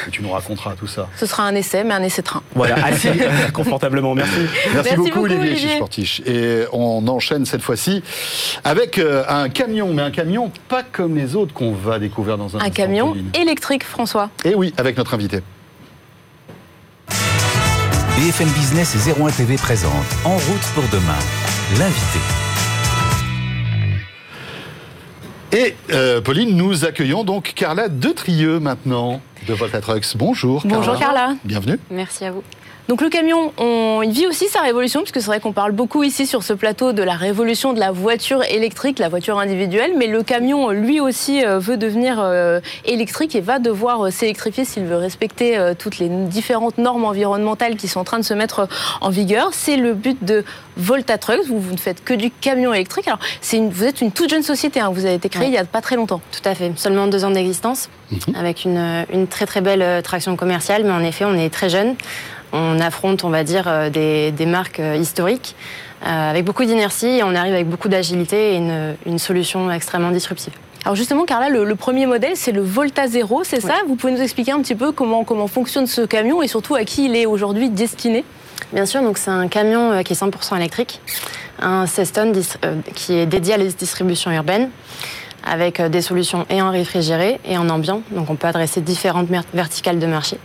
Et 0.06 0.11
tu 0.11 0.22
nous 0.22 0.31
raconteras 0.31 0.75
tout 0.75 0.87
ça. 0.87 1.08
Ce 1.17 1.26
sera 1.26 1.44
un 1.44 1.55
essai, 1.55 1.84
mais 1.84 1.94
un 1.94 2.02
essai 2.02 2.22
train. 2.22 2.43
Voilà, 2.55 2.75
assez 2.84 3.10
confortablement. 3.52 4.14
Merci. 4.14 4.40
Merci, 4.75 4.96
beaucoup, 4.96 5.25
Olivier, 5.25 5.76
Sportiche. 5.76 6.20
Et 6.26 6.64
on 6.72 7.06
enchaîne 7.08 7.46
cette 7.46 7.62
fois-ci 7.62 8.02
avec 8.64 8.99
euh, 8.99 9.25
un 9.28 9.49
camion, 9.49 9.93
mais 9.93 10.02
un 10.02 10.10
camion 10.10 10.50
pas 10.69 10.82
comme 10.82 11.17
les 11.17 11.37
autres 11.37 11.55
qu'on 11.55 11.72
va 11.72 11.99
découvrir 11.99 12.38
dans 12.38 12.56
un 12.56 12.60
Un 12.60 12.70
camion 12.70 13.14
électrique, 13.34 13.84
François. 13.84 14.31
Et 14.44 14.55
oui, 14.55 14.75
avec 14.76 14.96
notre 14.96 15.03
invité. 15.12 15.40
BFM 18.16 18.48
Business 18.50 18.94
et 18.94 19.20
01 19.20 19.30
TV 19.30 19.56
présente 19.56 20.06
En 20.24 20.36
route 20.36 20.66
pour 20.74 20.84
demain, 20.84 21.18
l'invité. 21.78 22.20
Et 25.52 25.76
euh, 25.92 26.20
Pauline, 26.20 26.56
nous 26.56 26.84
accueillons 26.84 27.22
donc 27.22 27.52
Carla 27.54 27.88
Detrieux 27.88 28.58
maintenant 28.60 29.20
de 29.46 29.54
Volta 29.54 29.80
Trucks. 29.80 30.16
Bonjour. 30.16 30.62
Bonjour 30.64 30.98
Carla. 30.98 31.34
Bienvenue. 31.44 31.78
Merci 31.90 32.24
à 32.24 32.32
vous. 32.32 32.42
Donc 32.86 33.00
le 33.00 33.08
camion, 33.08 33.50
on, 33.56 34.02
il 34.02 34.10
vit 34.10 34.26
aussi 34.26 34.46
sa 34.48 34.60
révolution, 34.60 35.00
puisque 35.00 35.20
c'est 35.20 35.26
vrai 35.26 35.40
qu'on 35.40 35.52
parle 35.52 35.72
beaucoup 35.72 36.02
ici 36.02 36.26
sur 36.26 36.42
ce 36.42 36.52
plateau 36.52 36.92
de 36.92 37.02
la 37.02 37.14
révolution 37.14 37.72
de 37.72 37.81
la 37.81 37.92
voiture 37.92 38.42
électrique, 38.44 38.98
la 38.98 39.08
voiture 39.08 39.38
individuelle, 39.38 39.92
mais 39.96 40.06
le 40.06 40.22
camion, 40.22 40.69
lui 40.69 41.00
aussi, 41.00 41.42
euh, 41.42 41.58
veut 41.58 41.78
devenir 41.78 42.19
euh, 42.20 42.60
électrique 42.84 43.34
et 43.36 43.40
va 43.40 43.58
devoir 43.58 44.04
euh, 44.04 44.10
s'électrifier 44.10 44.66
s'il 44.66 44.84
veut 44.84 44.96
respecter 44.96 45.58
toutes 45.78 45.98
les 45.98 46.08
différentes 46.08 46.76
normes 46.76 47.06
environnementales 47.06 47.76
qui 47.76 47.88
sont 47.88 48.00
en 48.00 48.04
train 48.04 48.19
de 48.19 48.25
se 48.25 48.34
mettre 48.34 48.69
en 49.00 49.08
vigueur. 49.08 49.50
C'est 49.52 49.76
le 49.76 49.94
but 49.94 50.22
de 50.22 50.44
Volta 50.76 51.16
Trucks. 51.16 51.46
Vous, 51.48 51.60
vous 51.60 51.72
ne 51.72 51.78
faites 51.78 52.04
que 52.04 52.12
du 52.12 52.31
camion 52.31 52.75
électrique. 52.75 53.08
Alors, 53.08 53.20
une, 53.52 53.70
vous 53.70 53.84
êtes 53.84 54.02
une 54.02 54.12
toute 54.12 54.28
jeune 54.28 54.42
société, 54.42 54.81
hein. 54.81 54.90
vous 54.92 55.06
avez 55.06 55.14
été 55.14 55.28
créée 55.31 55.46
il 55.46 55.52
n'y 55.52 55.58
a 55.58 55.64
pas 55.64 55.81
très 55.81 55.96
longtemps. 55.96 56.20
Tout 56.32 56.46
à 56.46 56.54
fait, 56.54 56.72
seulement 56.76 57.06
deux 57.06 57.25
ans 57.25 57.31
d'existence, 57.31 57.88
mhm. 58.10 58.36
avec 58.36 58.64
une, 58.64 59.06
une 59.12 59.26
très 59.26 59.46
très 59.46 59.62
belle 59.62 60.02
traction 60.02 60.36
commerciale, 60.36 60.84
mais 60.84 60.92
en 60.92 61.02
effet, 61.02 61.25
on 61.25 61.34
est 61.34 61.50
très 61.50 61.70
jeune 61.70 61.96
on 62.54 62.78
affronte, 62.80 63.24
on 63.24 63.30
va 63.30 63.44
dire, 63.44 63.64
euh, 63.66 63.90
des, 63.90 64.46
marques 64.46 64.81
euh, 64.81 64.96
historiques. 64.96 65.56
Euh, 66.06 66.31
avec 66.31 66.44
beaucoup 66.44 66.64
d'inertie 66.64 67.06
et 67.06 67.22
on 67.22 67.34
arrive 67.34 67.55
avec 67.55 67.67
beaucoup 67.67 67.88
d'agilité 67.88 68.56
et 68.56 68.56
une, 69.06 69.19
solution 69.19 69.70
extrêmement 69.70 70.10
disruptive. 70.10 70.52
Alors 70.84 70.96
justement, 70.96 71.24
Carla, 71.24 71.48
le, 71.48 71.74
premier 71.76 72.05
modèle, 72.05 72.32
c'est 72.34 72.52
le 72.52 72.60
Volta 72.60 73.06
Zero, 73.06 73.43
c'est 73.43 73.60
ça? 73.60 73.76
Vous 73.88 73.96
pouvez 73.96 74.12
nous 74.12 74.20
expliquer 74.20 74.52
un 74.52 74.60
petit 74.60 74.74
peu 74.74 74.93
comment, 74.93 75.24
comment 75.24 75.46
fonctionne 75.46 75.86
ce 75.86 76.02
camion 76.02 76.43
et 76.43 76.48
surtout 76.48 76.74
à 76.74 76.84
qui 76.84 77.06
il 77.06 77.17
est 77.17 77.24
aujourd'hui 77.24 77.70
destiné? 77.70 78.22
Bien 78.74 78.84
sûr, 78.84 79.00
donc 79.00 79.17
c'est 79.17 79.31
un 79.31 79.48
camion 79.48 80.02
qui 80.02 80.12
est 80.12 80.20
100% 80.20 80.56
électrique, 80.56 81.00
un 81.58 81.86
16 81.86 82.12
tonnes 82.12 82.43
qui 82.94 83.14
est 83.14 83.24
dédié 83.24 83.55
à 83.55 83.56
la 83.56 83.64
distribution 83.64 84.31
urbaine 84.31 84.69
avec 85.43 85.81
des 85.81 86.02
solutions 86.02 86.44
et 86.50 86.60
en 86.60 86.70
réfrigéré 86.70 87.40
et 87.46 87.56
en 87.56 87.70
ambiant, 87.70 88.02
donc 88.10 88.29
on 88.29 88.36
peut 88.36 88.48
adresser 88.48 88.82
différentes 88.82 89.29
verticales 89.55 89.98
de 89.98 90.06
marché. 90.06 90.38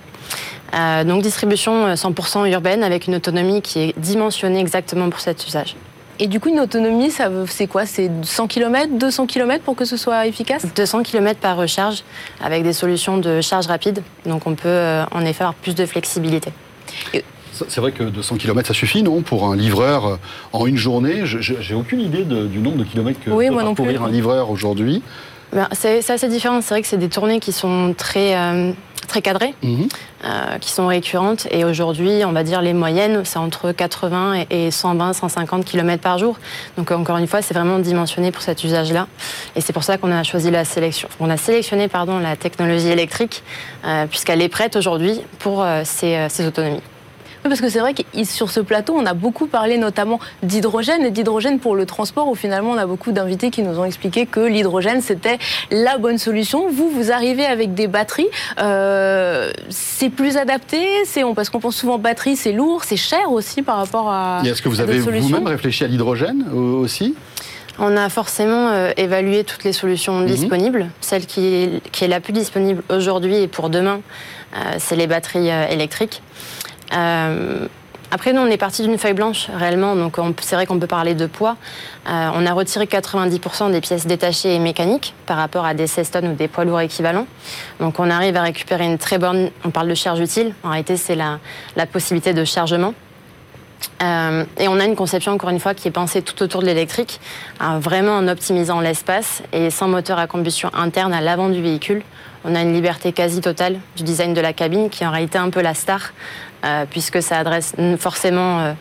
Euh, 0.74 1.04
donc 1.04 1.22
distribution 1.22 1.94
100% 1.94 2.44
euh, 2.46 2.52
urbaine 2.52 2.84
avec 2.84 3.08
une 3.08 3.16
autonomie 3.16 3.62
qui 3.62 3.80
est 3.80 4.00
dimensionnée 4.00 4.60
exactement 4.60 5.10
pour 5.10 5.20
cet 5.20 5.46
usage. 5.48 5.76
Et 6.22 6.28
du 6.28 6.42
coup, 6.42 6.50
une 6.50 6.60
autonomie, 6.60 7.14
c'est 7.48 7.68
quoi? 7.68 7.86
C'est 7.86 8.12
100 8.24 8.48
km, 8.48 8.90
200 8.92 9.26
km 9.26 9.64
pour 9.64 9.78
que 9.78 9.86
ce 9.86 9.96
soit 9.96 10.28
efficace? 10.28 10.66
200 10.76 11.04
km 11.04 11.40
par 11.40 11.56
recharge 11.56 12.04
avec 12.44 12.64
des 12.64 12.74
solutions 12.74 13.18
de 13.18 13.40
charge 13.40 13.68
rapide. 13.68 14.04
Donc 14.26 14.46
on 14.46 14.54
peut 14.54 14.68
euh, 14.68 15.06
en 15.12 15.22
effet 15.22 15.44
avoir 15.44 15.54
plus 15.54 15.76
de 15.76 15.86
flexibilité. 15.86 16.52
C'est 17.54 17.80
vrai 17.80 17.94
que 17.94 18.04
200 18.04 18.36
km, 18.36 18.68
ça 18.68 18.74
suffit, 18.74 19.02
non 19.02 19.22
Pour 19.22 19.48
un 19.48 19.56
livreur 19.56 20.20
en 20.52 20.66
une 20.66 20.78
journée? 20.78 21.22
J'ai 21.24 21.74
aucune 21.74 22.02
idée 22.02 22.24
du 22.24 22.60
nombre 22.60 22.78
de 22.78 22.84
kilomètres 22.84 23.20
que 23.24 23.32
oui, 23.32 23.48
peut 23.50 23.56
parcourir 23.56 24.04
un 24.04 24.10
livreur 24.10 24.50
aujourd'hui. 24.50 25.02
Ben, 25.54 25.68
c'est 25.72 26.08
assez 26.10 26.28
différent. 26.28 26.62
C'est 26.62 26.74
vrai 26.74 26.82
que 26.82 26.88
c'est 26.88 26.98
des 26.98 27.10
tournées 27.10 27.40
qui 27.40 27.52
sont 27.52 27.94
très, 27.98 28.36
très 29.10 29.22
cadrées, 29.22 29.54
mhm. 29.64 29.90
qui 30.62 30.72
sont 30.72 30.88
récurrentes. 30.88 31.48
Et 31.52 31.66
aujourd'hui, 31.66 32.24
on 32.26 32.32
va 32.32 32.44
dire 32.44 32.62
les 32.62 32.74
moyennes, 32.74 33.26
c'est 33.26 33.40
entre 33.40 33.72
80 33.72 34.46
et 34.50 34.72
120, 34.72 35.14
150 35.14 35.66
km 35.66 36.02
par 36.02 36.18
jour. 36.18 36.38
Donc 36.78 36.92
encore 36.92 37.18
une 37.18 37.28
fois, 37.28 37.42
c'est 37.42 37.54
vraiment 37.54 37.80
dimensionné 37.80 38.32
pour 38.32 38.42
cet 38.42 38.64
usage-là. 38.64 39.08
Et 39.56 39.62
c'est 39.62 39.74
pour 39.74 39.84
ça 39.84 39.98
qu'on 39.98 40.12
a 40.12 40.24
choisi 40.24 40.52
la 40.52 40.64
sélection. 40.64 41.10
On 41.20 41.30
a 41.30 41.38
sélectionné 41.38 41.88
pardon, 41.88 42.20
la 42.20 42.36
technologie 42.36 42.90
électrique, 42.90 43.44
puisqu'elle 44.10 44.42
est 44.42 44.50
prête 44.50 44.76
aujourd'hui 44.76 45.20
pour 45.40 45.66
ces 45.84 46.48
autonomies 46.48 46.82
parce 47.44 47.62
que 47.62 47.70
c'est 47.70 47.80
vrai 47.80 47.94
que 47.94 48.04
sur 48.26 48.52
ce 48.52 48.60
plateau, 48.60 48.94
on 48.96 49.06
a 49.06 49.14
beaucoup 49.14 49.48
parlé 49.48 49.78
notamment 49.78 50.20
d'hydrogène 50.44 51.06
et 51.06 51.12
d'hydrogène 51.12 51.60
pour 51.60 51.76
le 51.76 51.86
transport, 51.86 52.28
où 52.28 52.36
finalement 52.36 52.72
on 52.72 52.78
a 52.78 52.86
beaucoup 52.86 53.12
d'invités 53.12 53.50
qui 53.50 53.64
nous 53.64 53.80
ont 53.80 53.86
expliqué 53.86 54.26
que 54.26 54.40
l'hydrogène 54.42 55.02
c'était 55.02 55.38
la 55.72 55.98
bonne 55.98 56.18
solution. 56.18 56.70
Vous, 56.70 56.90
vous 56.90 57.12
arrivez 57.12 57.46
avec 57.46 57.74
des 57.74 57.88
batteries, 57.88 58.28
euh, 58.60 59.52
c'est 59.70 60.10
plus 60.10 60.38
adapté, 60.38 60.86
c'est 61.06 61.24
parce 61.36 61.50
qu'on 61.50 61.60
pense 61.60 61.76
souvent 61.76 61.98
batterie, 61.98 62.36
c'est 62.36 62.52
lourd, 62.52 62.84
c'est 62.84 62.98
cher 62.98 63.32
aussi 63.32 63.62
par 63.62 63.78
rapport 63.78 64.10
à. 64.10 64.42
Est-ce 64.46 64.62
que 64.62 64.70
vous 64.70 64.82
avez 64.82 65.00
vous-même 65.00 65.48
réfléchi 65.48 65.84
à 65.84 65.88
l'hydrogène 65.88 66.46
aussi? 66.54 67.16
On 67.82 67.96
a 67.96 68.10
forcément 68.10 68.72
euh, 68.72 68.92
évalué 68.98 69.46
toutes 69.46 69.64
les 69.64 69.72
solutions 69.72 70.20
mhm. 70.20 70.26
disponibles. 70.26 70.90
Celle 71.00 71.26
qui 71.26 71.46
est, 71.46 71.90
qui 71.92 72.04
est, 72.04 72.10
la 72.10 72.20
plus 72.20 72.34
disponible 72.34 72.84
aujourd'hui 72.90 73.38
et 73.38 73.48
pour 73.48 73.70
demain, 73.70 74.02
euh, 74.54 74.58
c'est 74.80 74.98
les 74.98 75.08
batteries 75.08 75.48
électriques. 75.48 76.22
Euh, 76.94 77.68
après, 78.12 78.34
nous, 78.34 78.42
on 78.42 78.48
est 78.48 78.58
parti 78.58 78.82
d'une 78.82 78.98
feuille 78.98 79.14
blanche, 79.14 79.50
réellement, 79.54 79.96
donc 79.96 80.18
c'est 80.42 80.56
vrai 80.56 80.66
qu'on 80.66 80.80
peut 80.80 80.88
parler 80.88 81.14
de 81.14 81.28
poids. 81.28 81.58
Euh, 82.08 82.30
on 82.34 82.46
a 82.46 82.54
retiré 82.54 82.86
90% 82.86 83.72
des 83.72 83.82
pièces 83.82 84.08
détachées 84.08 84.56
et 84.56 84.60
mécaniques 84.60 85.14
par 85.28 85.38
rapport 85.38 85.64
à 85.64 85.76
des 85.76 85.86
16 85.86 86.10
tonnes 86.10 86.28
ou 86.30 86.34
des 86.34 86.48
poids 86.48 86.66
lourds 86.66 86.82
équivalents. 86.82 87.28
Donc 87.80 88.00
on 88.00 88.10
arrive 88.10 88.36
à 88.36 88.42
récupérer 88.42 88.86
une 88.86 88.98
très 88.98 89.20
bonne, 89.20 89.52
on 89.64 89.70
parle 89.70 89.88
de 89.88 89.94
charge 89.94 90.20
utile, 90.20 90.54
en 90.64 90.70
réalité 90.70 90.98
c'est 90.98 91.16
la, 91.16 91.40
possibilité 91.86 92.34
de 92.34 92.44
chargement. 92.46 92.96
Euh, 94.02 94.44
et 94.58 94.68
on 94.68 94.80
a 94.80 94.86
une 94.86 94.96
conception, 94.96 95.34
encore 95.34 95.52
une 95.52 95.60
fois, 95.60 95.76
qui 95.76 95.88
est 95.88 95.92
pensée 95.92 96.24
tout 96.24 96.42
autour 96.42 96.62
de 96.62 96.66
l'électrique, 96.66 97.22
vraiment 97.80 98.14
en 98.14 98.28
optimisant 98.28 98.80
l'espace 98.80 99.44
et 99.54 99.70
sans 99.70 99.88
moteur 99.88 100.18
à 100.18 100.26
combustion 100.26 100.72
interne 100.74 101.14
à 101.14 101.22
l'avant 101.22 101.50
du 101.50 101.62
véhicule. 101.62 102.02
On 102.46 102.56
a 102.56 102.62
une 102.62 102.74
liberté 102.74 103.12
quasi 103.12 103.42
totale 103.42 103.80
du 103.98 104.04
design 104.04 104.34
de 104.34 104.42
la 104.42 104.54
cabine, 104.54 104.90
qui 104.90 105.04
est 105.04 105.08
en 105.08 105.12
réalité 105.12 105.38
un 105.38 105.50
peu 105.50 105.62
la 105.62 105.74
star 105.74 106.14
puisque 106.90 107.22
ça 107.22 107.40
adresse 107.40 107.74
forcément 107.98 108.60
euh, 108.60 108.74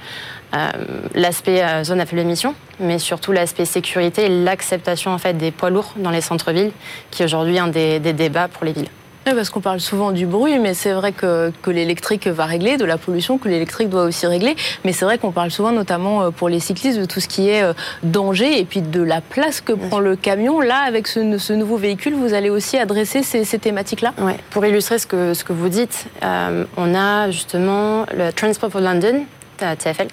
euh, 0.55 0.71
l'aspect 1.15 1.63
zone 1.85 2.01
à 2.01 2.07
faible 2.07 2.23
émission, 2.23 2.55
mais 2.81 2.99
surtout 2.99 3.33
l'aspect 3.33 3.65
sécurité 3.65 4.27
et 4.27 4.45
l'acceptation 4.45 5.11
en 5.11 5.19
fait 5.19 5.35
des 5.35 5.51
poids 5.51 5.71
lourds 5.71 5.95
dans 5.97 6.11
les 6.11 6.23
centres-villes, 6.23 6.73
qui 7.11 7.23
est 7.23 7.27
aujourd'hui 7.27 7.59
un 7.59 7.69
des 7.69 8.01
débats 8.01 8.49
pour 8.49 8.65
les 8.65 8.73
villes 8.73 8.89
parce 9.35 9.51
qu'on 9.51 9.61
parle 9.61 9.81
souvent 9.81 10.13
du 10.13 10.27
bruit, 10.27 10.59
mais 10.59 10.75
c'est 10.75 10.93
vrai 10.93 11.13
que, 11.13 11.53
l'électrique 11.67 12.27
va 12.27 12.47
régler, 12.47 12.77
de 12.77 12.85
la 12.85 12.99
pollution 12.99 13.39
que 13.39 13.49
l'électrique 13.49 13.89
doit 13.89 14.05
aussi 14.05 14.27
régler. 14.27 14.57
Mais 14.85 14.93
c'est 14.93 15.05
vrai 15.05 15.19
qu'on 15.19 15.33
parle 15.33 15.51
souvent, 15.51 15.73
notamment 15.73 16.23
euh, 16.23 16.31
pour 16.31 16.49
les 16.49 16.61
cyclistes, 16.61 16.99
de 16.99 17.05
tout 17.05 17.21
ce 17.21 17.29
qui 17.29 17.49
est 17.49 17.63
euh, 17.63 17.73
danger 18.03 18.59
et 18.59 18.65
puis 18.65 18.81
de 18.81 19.03
la 19.03 19.21
place 19.21 19.61
que 19.61 19.73
prend 19.73 20.01
le 20.01 20.17
camion. 20.17 20.61
Là, 20.61 20.79
avec 20.79 21.07
ce, 21.07 21.53
nouveau 21.53 21.77
véhicule, 21.77 22.15
vous 22.15 22.35
allez 22.35 22.51
aussi 22.51 22.79
adresser 22.79 23.23
ces, 23.23 23.59
thématiques-là? 23.59 24.15
Pour 24.51 24.65
illustrer 24.65 24.99
ce 24.99 25.07
que, 25.07 25.35
ce 25.35 25.45
que 25.45 25.53
vous 25.53 25.69
dites, 25.69 26.07
euh, 26.23 26.65
on 26.77 26.95
a 26.95 27.31
justement 27.31 28.07
le 28.17 28.33
Transport 28.33 28.71
for 28.71 28.81
London, 28.81 29.25
TFL, 29.59 30.09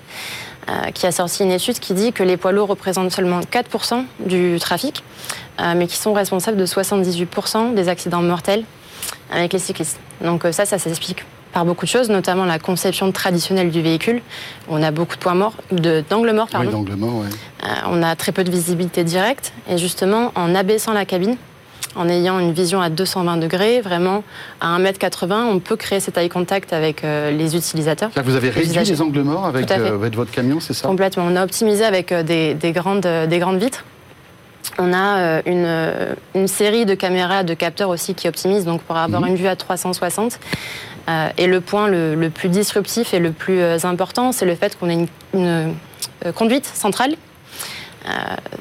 qui 0.94 1.06
a 1.06 1.12
sorti 1.12 1.44
une 1.44 1.52
étude 1.52 1.80
qui 1.80 1.94
dit 1.94 2.12
que 2.12 2.24
les 2.24 2.38
poids 2.38 2.52
lourds 2.52 2.70
représentent 2.70 3.12
seulement 3.12 3.40
4% 3.42 4.04
du 4.20 4.58
trafic, 4.60 5.04
mais 5.76 5.86
qui 5.86 5.98
sont 5.98 6.14
responsables 6.14 6.58
de 6.58 6.66
78% 6.66 7.76
des 7.76 7.88
accidents 7.88 8.24
mortels 8.24 8.64
avec 9.32 9.54
les 9.54 9.60
cyclistes. 9.60 10.00
Donc 10.24 10.46
euh, 10.46 10.52
ça, 10.52 10.66
ça 10.66 10.78
s'explique 10.78 11.26
par 11.54 11.66
beaucoup 11.66 11.86
de 11.86 11.90
choses, 11.90 12.10
notamment 12.10 12.44
la 12.44 12.60
conception 12.60 13.12
traditionnelle 13.14 13.72
du 13.72 13.82
véhicule. 13.82 14.22
On 14.68 14.84
a 14.84 14.92
beaucoup 14.92 15.16
de 15.16 15.22
points 15.22 15.36
morts, 15.36 15.56
d'angles 15.72 16.34
morts, 16.34 16.50
pardon. 16.52 16.86
Oui, 16.86 16.96
morts, 16.98 17.24
oui. 17.24 17.28
Euh, 17.64 17.68
on 17.88 18.04
a 18.04 18.16
très 18.18 18.34
peu 18.34 18.44
de 18.44 18.52
visibilité 18.52 19.06
directe. 19.06 19.54
Et 19.70 19.78
justement, 19.78 20.34
en 20.36 20.54
abaissant 20.54 20.92
la 20.92 21.06
cabine, 21.06 21.38
en 21.96 22.10
ayant 22.10 22.40
une 22.40 22.52
vision 22.52 22.82
à 22.82 22.90
220 22.90 23.38
degrés, 23.38 23.80
vraiment 23.80 24.26
à 24.60 24.78
1m80, 24.78 25.46
on 25.46 25.60
peut 25.60 25.78
créer 25.78 26.02
cet 26.02 26.18
eye 26.18 26.28
contact 26.28 26.74
avec 26.74 27.06
euh, 27.06 27.32
les 27.32 27.56
utilisateurs. 27.56 28.10
vous 28.22 28.36
avez 28.36 28.50
réduit 28.50 28.78
les, 28.84 29.02
angles 29.02 29.22
morts 29.22 29.46
avec, 29.46 29.72
votre 30.14 30.32
camion, 30.32 30.60
c'est 30.60 30.74
ça? 30.74 30.90
Complètement. 30.90 31.24
On 31.26 31.38
a 31.38 31.44
optimisé 31.46 31.86
avec 31.86 32.14
des, 32.14 32.58
grandes, 32.74 33.08
des 33.30 33.40
grandes 33.40 33.60
vitres 33.60 33.86
on 34.78 34.94
a 34.94 35.18
euh, 35.18 35.42
euh, 35.48 36.16
une, 36.34 36.48
série 36.48 36.86
de 36.86 36.96
caméras, 36.96 37.44
de 37.44 37.54
capteurs 37.54 37.90
aussi 37.90 38.14
qui 38.14 38.28
optimisent, 38.28 38.66
donc 38.66 38.82
pour 38.82 38.98
avoir 38.98 39.22
mhm. 39.22 39.30
une 39.30 39.36
vue 39.36 39.48
à 39.48 39.56
360. 39.56 40.40
Euh, 41.08 41.30
et 41.38 41.48
le 41.48 41.62
point 41.62 41.88
le, 41.88 42.30
plus 42.30 42.50
disruptif 42.50 43.14
et 43.14 43.20
le 43.20 43.32
plus 43.32 43.86
important, 43.86 44.32
c'est 44.32 44.46
le 44.46 44.56
fait 44.56 44.78
qu'on 44.78 44.90
ait 44.90 45.08
une, 45.34 45.74
conduite 46.34 46.66
centrale. 46.66 47.16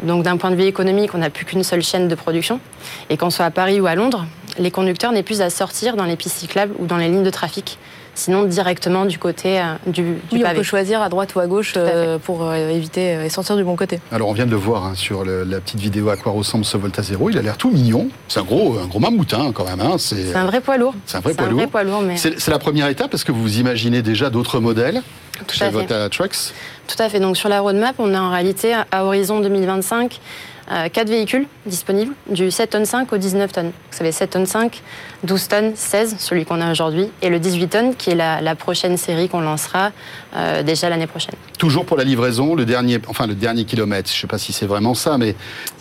donc 0.02 0.24
d'un 0.24 0.36
point 0.36 0.50
de 0.50 0.56
vue 0.56 0.64
économique, 0.64 1.14
on 1.14 1.18
n'a 1.18 1.30
plus 1.30 1.44
qu'une 1.44 1.62
seule 1.62 1.82
chaîne 1.82 2.08
de 2.08 2.14
production. 2.14 2.60
Et 3.08 3.16
qu'on 3.16 3.30
soit 3.30 3.46
à 3.46 3.50
Paris 3.50 3.80
ou 3.80 3.86
à 3.86 3.94
Londres, 3.94 4.26
les 4.58 4.70
conducteurs 4.70 5.12
n'aient 5.12 5.22
plus 5.22 5.40
à 5.40 5.50
sortir 5.50 5.96
dans 5.96 6.04
les 6.04 6.16
pistes 6.16 6.36
cyclables 6.36 6.74
ou 6.78 6.86
dans 6.86 6.98
les 6.98 7.08
lignes 7.08 7.22
de 7.22 7.30
trafic 7.30 7.78
sinon 8.14 8.44
directement 8.44 9.04
du 9.04 9.18
côté 9.18 9.60
euh, 9.60 9.74
du, 9.86 10.02
du 10.02 10.18
oui, 10.32 10.44
on 10.46 10.54
peut 10.54 10.62
choisir 10.62 11.02
à 11.02 11.08
droite 11.08 11.34
ou 11.34 11.40
à 11.40 11.46
gauche 11.46 11.74
euh, 11.76 12.18
pour 12.18 12.44
euh, 12.44 12.70
éviter 12.70 13.24
et 13.24 13.28
sortir 13.28 13.56
du 13.56 13.64
bon 13.64 13.76
côté. 13.76 14.00
Alors 14.12 14.28
on 14.28 14.32
vient 14.32 14.46
de 14.46 14.50
le 14.50 14.56
voir 14.56 14.84
hein, 14.84 14.94
sur 14.94 15.24
la 15.24 15.60
petite 15.60 15.80
vidéo 15.80 16.08
à 16.08 16.16
quoi 16.16 16.32
ressemble 16.32 16.64
ce 16.64 16.76
Volta 16.76 17.02
Zero. 17.02 17.30
Il 17.30 17.38
a 17.38 17.42
l'air 17.42 17.56
tout 17.56 17.70
mignon. 17.70 18.08
C'est 18.28 18.40
un 18.40 18.44
gros, 18.44 18.78
un 18.78 18.86
gros 18.86 19.00
mammouth 19.00 19.34
hein, 19.34 19.52
quand 19.54 19.64
même. 19.64 19.80
Hein. 19.80 19.96
C'est 19.98 20.34
un 20.34 20.46
vrai 20.46 20.60
poids 20.60 20.76
lourd. 20.76 20.94
C'est 21.06 21.16
un 21.16 21.20
vrai 21.20 21.34
poids 21.34 21.48
lourd. 21.48 22.00
lourd 22.00 22.02
mais... 22.02 22.16
C'est 22.16 22.48
la 22.48 22.58
première 22.58 22.88
étape 22.88 23.10
parce 23.10 23.24
que 23.24 23.32
vous 23.32 23.58
imaginez 23.58 24.02
déjà 24.02 24.30
d'autres 24.30 24.60
modèles 24.60 25.02
Tout 25.46 25.56
chez 25.56 25.68
Volta 25.68 26.08
Trucks. 26.08 26.52
Tout 26.86 27.02
à 27.02 27.08
fait. 27.08 27.20
Donc 27.20 27.36
sur 27.36 27.48
la 27.48 27.60
roadmap, 27.60 27.96
on 27.98 28.14
a 28.14 28.20
en 28.20 28.30
réalité 28.30 28.74
à 28.90 29.04
horizon 29.04 29.40
2025 29.40 30.20
4 30.68 31.08
véhicules 31.08 31.46
disponibles, 31.66 32.14
du 32.30 32.50
7 32.50 32.70
tonnes 32.70 32.86
5 32.86 33.12
au 33.12 33.18
19 33.18 33.52
tonnes. 33.52 33.72
Vous 33.90 33.98
savez, 33.98 34.12
7 34.12 34.30
tonnes 34.30 34.46
5, 34.46 34.82
12 35.24 35.48
tonnes, 35.48 35.72
16, 35.74 36.16
celui 36.18 36.44
qu'on 36.44 36.60
a 36.60 36.70
aujourd'hui, 36.70 37.08
et 37.22 37.28
le 37.28 37.38
18 37.38 37.68
tonnes, 37.68 37.94
qui 37.94 38.10
est 38.10 38.14
la, 38.14 38.54
prochaine 38.54 38.96
série 38.96 39.28
qu'on 39.28 39.40
lancera 39.40 39.90
euh, 40.36 40.62
déjà 40.62 40.88
l'année 40.88 41.06
prochaine. 41.08 41.34
Toujours 41.58 41.84
pour 41.84 41.96
la 41.96 42.04
livraison, 42.04 42.54
le 42.54 42.64
dernier, 42.64 43.00
enfin 43.08 43.26
le 43.26 43.34
dernier 43.34 43.64
kilomètre. 43.64 44.08
Je 44.10 44.16
ne 44.16 44.20
sais 44.20 44.26
pas 44.26 44.38
si 44.38 44.52
c'est 44.52 44.66
vraiment 44.66 44.94
ça, 44.94 45.18
mais, 45.18 45.34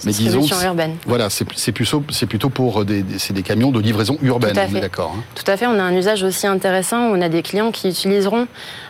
mais 0.05 0.11
disons. 0.11 0.45
urbaine. 0.63 0.95
Voilà, 1.05 1.29
c'est 1.29 1.71
plutôt, 1.71 2.01
plutôt 2.01 2.49
pour 2.49 2.83
des, 2.83 3.03
des, 3.03 3.43
camions 3.43 3.71
de 3.71 3.79
livraison 3.79 4.17
urbaine, 4.21 4.57
on 4.57 4.75
est 4.75 4.81
d'accord. 4.81 5.15
Hein. 5.17 5.23
Tout 5.35 5.49
à 5.49 5.57
fait, 5.57 5.67
on 5.67 5.77
a 5.77 5.83
un 5.83 5.95
usage 5.95 6.23
aussi 6.23 6.47
intéressant. 6.47 6.97
On 6.97 7.21
a 7.21 7.29
des 7.29 7.41
clients 7.41 7.71
qui 7.71 7.89
utiliseront 7.89 8.47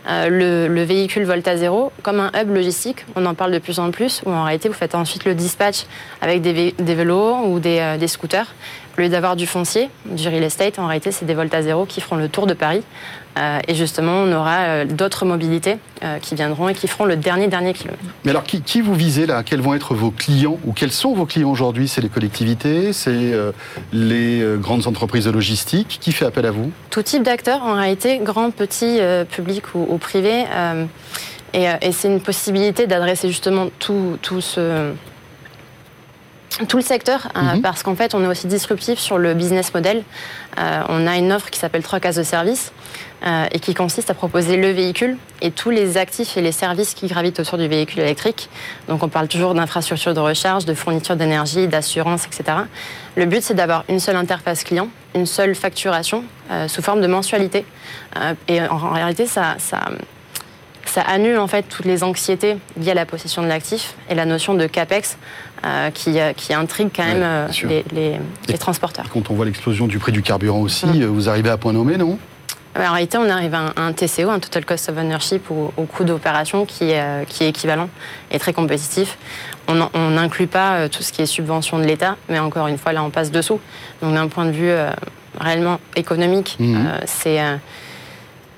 euh, 0.07 0.67
le, 0.67 0.83
véhicule 0.83 1.23
Volta 1.23 1.57
Zero 1.57 1.91
comme 2.01 2.19
un 2.19 2.31
hub 2.39 2.53
logistique. 2.53 3.05
On 3.15 3.25
en 3.25 3.33
parle 3.33 3.51
de 3.51 3.59
plus 3.59 3.79
en 3.79 3.91
plus, 3.91 4.21
où 4.25 4.31
en 4.31 4.43
réalité, 4.43 4.69
vous 4.69 4.75
faites 4.75 4.95
ensuite 4.95 5.25
le 5.25 5.35
dispatch 5.35 5.83
avec 6.24 6.42
des, 6.42 6.74
vélos 6.78 7.36
ou 7.48 7.60
des, 7.60 7.80
euh, 7.80 7.98
des 7.98 8.08
scooters. 8.08 8.48
Au 8.98 9.02
lieu 9.02 9.10
d'avoir 9.10 9.36
du 9.36 9.48
foncier, 9.48 9.90
du 10.06 10.28
real 10.28 10.44
estate, 10.44 10.78
en 10.78 10.86
réalité, 10.86 11.12
c'est 11.12 11.25
des 11.25 11.34
Volta 11.34 11.62
Zero 11.63 11.86
qui 11.86 12.00
feront 12.00 12.16
le 12.16 12.30
tour 12.30 12.46
de 12.46 12.54
Paris. 12.54 12.84
Euh, 13.40 13.60
et 13.68 13.74
justement, 13.74 14.12
on 14.12 14.32
aura 14.32 14.60
euh, 14.60 14.86
d'autres 14.86 15.25
mobilités 15.25 15.78
qui 16.22 16.36
viendront 16.36 16.68
et 16.68 16.74
qui 16.74 16.88
feront 16.88 17.06
le 17.06 17.16
dernier, 17.16 17.48
dernier 17.48 17.74
kilomètre. 17.74 18.04
Mais 18.25 18.32
alors, 18.32 18.44
qui, 18.44 18.62
qui, 18.62 18.82
vous 18.82 18.94
visez 18.94 19.25
là? 19.25 19.42
Quels 19.42 19.62
vont 19.62 19.74
être 19.74 19.96
vos 19.96 20.12
clients 20.12 20.60
Ou 20.66 20.74
quels 20.74 20.92
sont 20.92 21.13
vos 21.13 21.25
clients 21.25 21.50
aujourd'hui? 21.50 21.88
C'est 21.88 22.02
les 22.02 22.10
collectivités 22.10 22.92
C'est 22.92 23.32
les 23.94 24.44
grandes 24.58 24.86
entreprises 24.86 25.25
de 25.25 25.32
logistique? 25.32 25.98
Qui 26.02 26.12
fait 26.12 26.25
appel 26.25 26.46
à 26.46 26.52
vous? 26.52 26.72
Tout 26.90 27.02
type 27.04 27.24
d'acteurs, 27.24 27.63
en 27.63 27.74
réalité, 27.74 28.20
grand, 28.22 28.52
petit, 28.52 29.00
public 29.32 29.74
ou, 29.75 29.88
ou 29.90 29.98
privé. 29.98 30.44
et, 31.54 31.68
et 31.82 31.92
c'est 31.94 32.10
une 32.10 32.20
possibilité 32.20 32.86
d'adresser 32.86 33.30
justement 33.30 33.70
tout, 33.80 34.20
tout 34.22 34.42
ce 34.42 34.92
tout 36.67 36.77
le 36.77 36.83
secteur, 36.83 37.29
euh, 37.36 37.55
mhm. 37.55 37.62
parce 37.62 37.81
qu'en 37.83 37.95
fait, 37.95 38.13
on 38.13 38.24
est 38.24 38.27
aussi 38.27 38.48
disruptif 38.48 39.00
sur 39.00 39.17
le 39.17 39.33
business 39.33 39.74
model. 39.74 40.03
Euh, 40.60 40.83
on 40.89 41.07
a 41.07 41.17
une 41.17 41.31
offre 41.31 41.50
qui 41.50 41.60
s'appelle 41.60 41.81
3 41.81 42.00
cases 42.00 42.15
de 42.15 42.24
service 42.24 42.72
euh, 43.25 43.45
et 43.51 43.60
qui 43.60 43.74
consiste 43.74 44.12
à 44.12 44.13
proposer 44.13 44.55
le 44.57 44.69
véhicule 44.69 45.17
et 45.41 45.50
tous 45.50 45.72
les 45.72 45.98
actifs 45.98 46.38
et 46.38 46.41
les 46.41 46.51
services 46.51 46.93
qui 46.93 47.07
gravitent 47.07 47.39
autour 47.39 47.57
du 47.57 47.67
véhicule 47.67 48.01
électrique. 48.01 48.50
Donc, 48.88 49.01
on 49.01 49.10
parle 49.10 49.27
toujours 49.27 49.55
d'infrastructure 49.55 50.13
de 50.13 50.19
recharge, 50.19 50.65
de 50.65 50.75
fourniture 50.75 51.15
d'énergie, 51.15 51.67
d'assurance, 51.67 52.25
etc. 52.25 52.57
Le 53.15 53.25
but, 53.25 53.41
c'est 53.41 53.55
d'avoir 53.55 53.83
une 53.89 54.00
seule 54.00 54.15
interface 54.15 54.63
client, 54.63 54.89
une 55.15 55.25
seule 55.25 55.55
facturation 55.55 56.24
sous 56.67 56.83
forme 56.83 57.01
de 57.01 57.07
mensualité. 57.07 57.65
et 58.48 58.62
en, 58.62 58.91
réalité, 58.91 59.25
ça, 59.25 59.55
ça 59.57 59.79
ça 60.86 61.01
annule 61.01 61.39
en 61.39 61.48
fait 61.48 61.63
toutes 61.63 61.86
les 61.86 62.03
anxiétés 62.03 62.57
liées 62.77 62.91
à 62.91 62.93
la 62.93 63.05
possession 63.05 63.41
de 63.41 63.48
l'actif 63.48 63.95
et 64.10 64.15
la 64.15 64.25
notion 64.25 64.53
de 64.53 64.67
capex 64.67 65.17
euh, 65.65 65.91
qui, 65.91 66.20
euh, 66.20 66.34
qui, 66.34 66.53
intrigue 66.53 66.89
quand 66.96 67.05
même 67.05 67.22
euh, 67.24 67.48
les, 67.93 68.20
les, 68.48 68.58
transporteurs. 68.58 69.05
Quand 69.12 69.29
on 69.29 69.34
voit 69.34 69.46
l'explosion 69.46 69.88
du 69.88 70.00
prix 70.00 70.12
du 70.12 70.22
carburant 70.22 70.60
aussi, 70.60 70.86
mm. 70.86 71.05
vous 71.05 71.29
arrivez 71.29 71.50
à 71.50 71.58
point 71.58 71.74
nommé, 71.74 71.98
non? 71.98 72.17
En 72.75 72.91
réalité, 72.91 73.17
on 73.17 73.29
arrive 73.29 73.53
à 73.53 73.74
un, 73.77 73.93
TCO, 73.93 74.29
un 74.29 74.39
Total 74.39 74.65
Cost 74.65 74.89
of 74.89 74.98
Ownership, 74.98 75.51
au, 75.51 75.84
coût 75.84 76.03
d'opération 76.03 76.65
qui, 76.65 76.86
est, 76.89 77.29
qui 77.29 77.43
est 77.43 77.50
équivalent 77.50 77.88
et 78.32 78.39
très 78.39 78.51
compétitif. 78.51 79.20
On 79.67 79.75
n'inclut 80.10 80.48
pas 80.48 80.89
tout 80.89 81.03
ce 81.03 81.13
qui 81.13 81.22
est 81.22 81.27
subvention 81.27 81.77
de 81.77 81.84
l'État, 81.84 82.17
mais 82.29 82.39
encore 82.39 82.65
une 82.65 82.79
fois, 82.79 82.91
là, 82.91 83.03
on 83.03 83.12
passe 83.12 83.29
dessous. 83.29 83.60
Donc, 84.01 84.15
d'un 84.15 84.27
point 84.27 84.46
de 84.46 84.51
vue 84.51 84.74
réellement 85.39 85.79
économique. 85.96 86.58
Euh, 86.60 87.00
c'est 87.05 87.39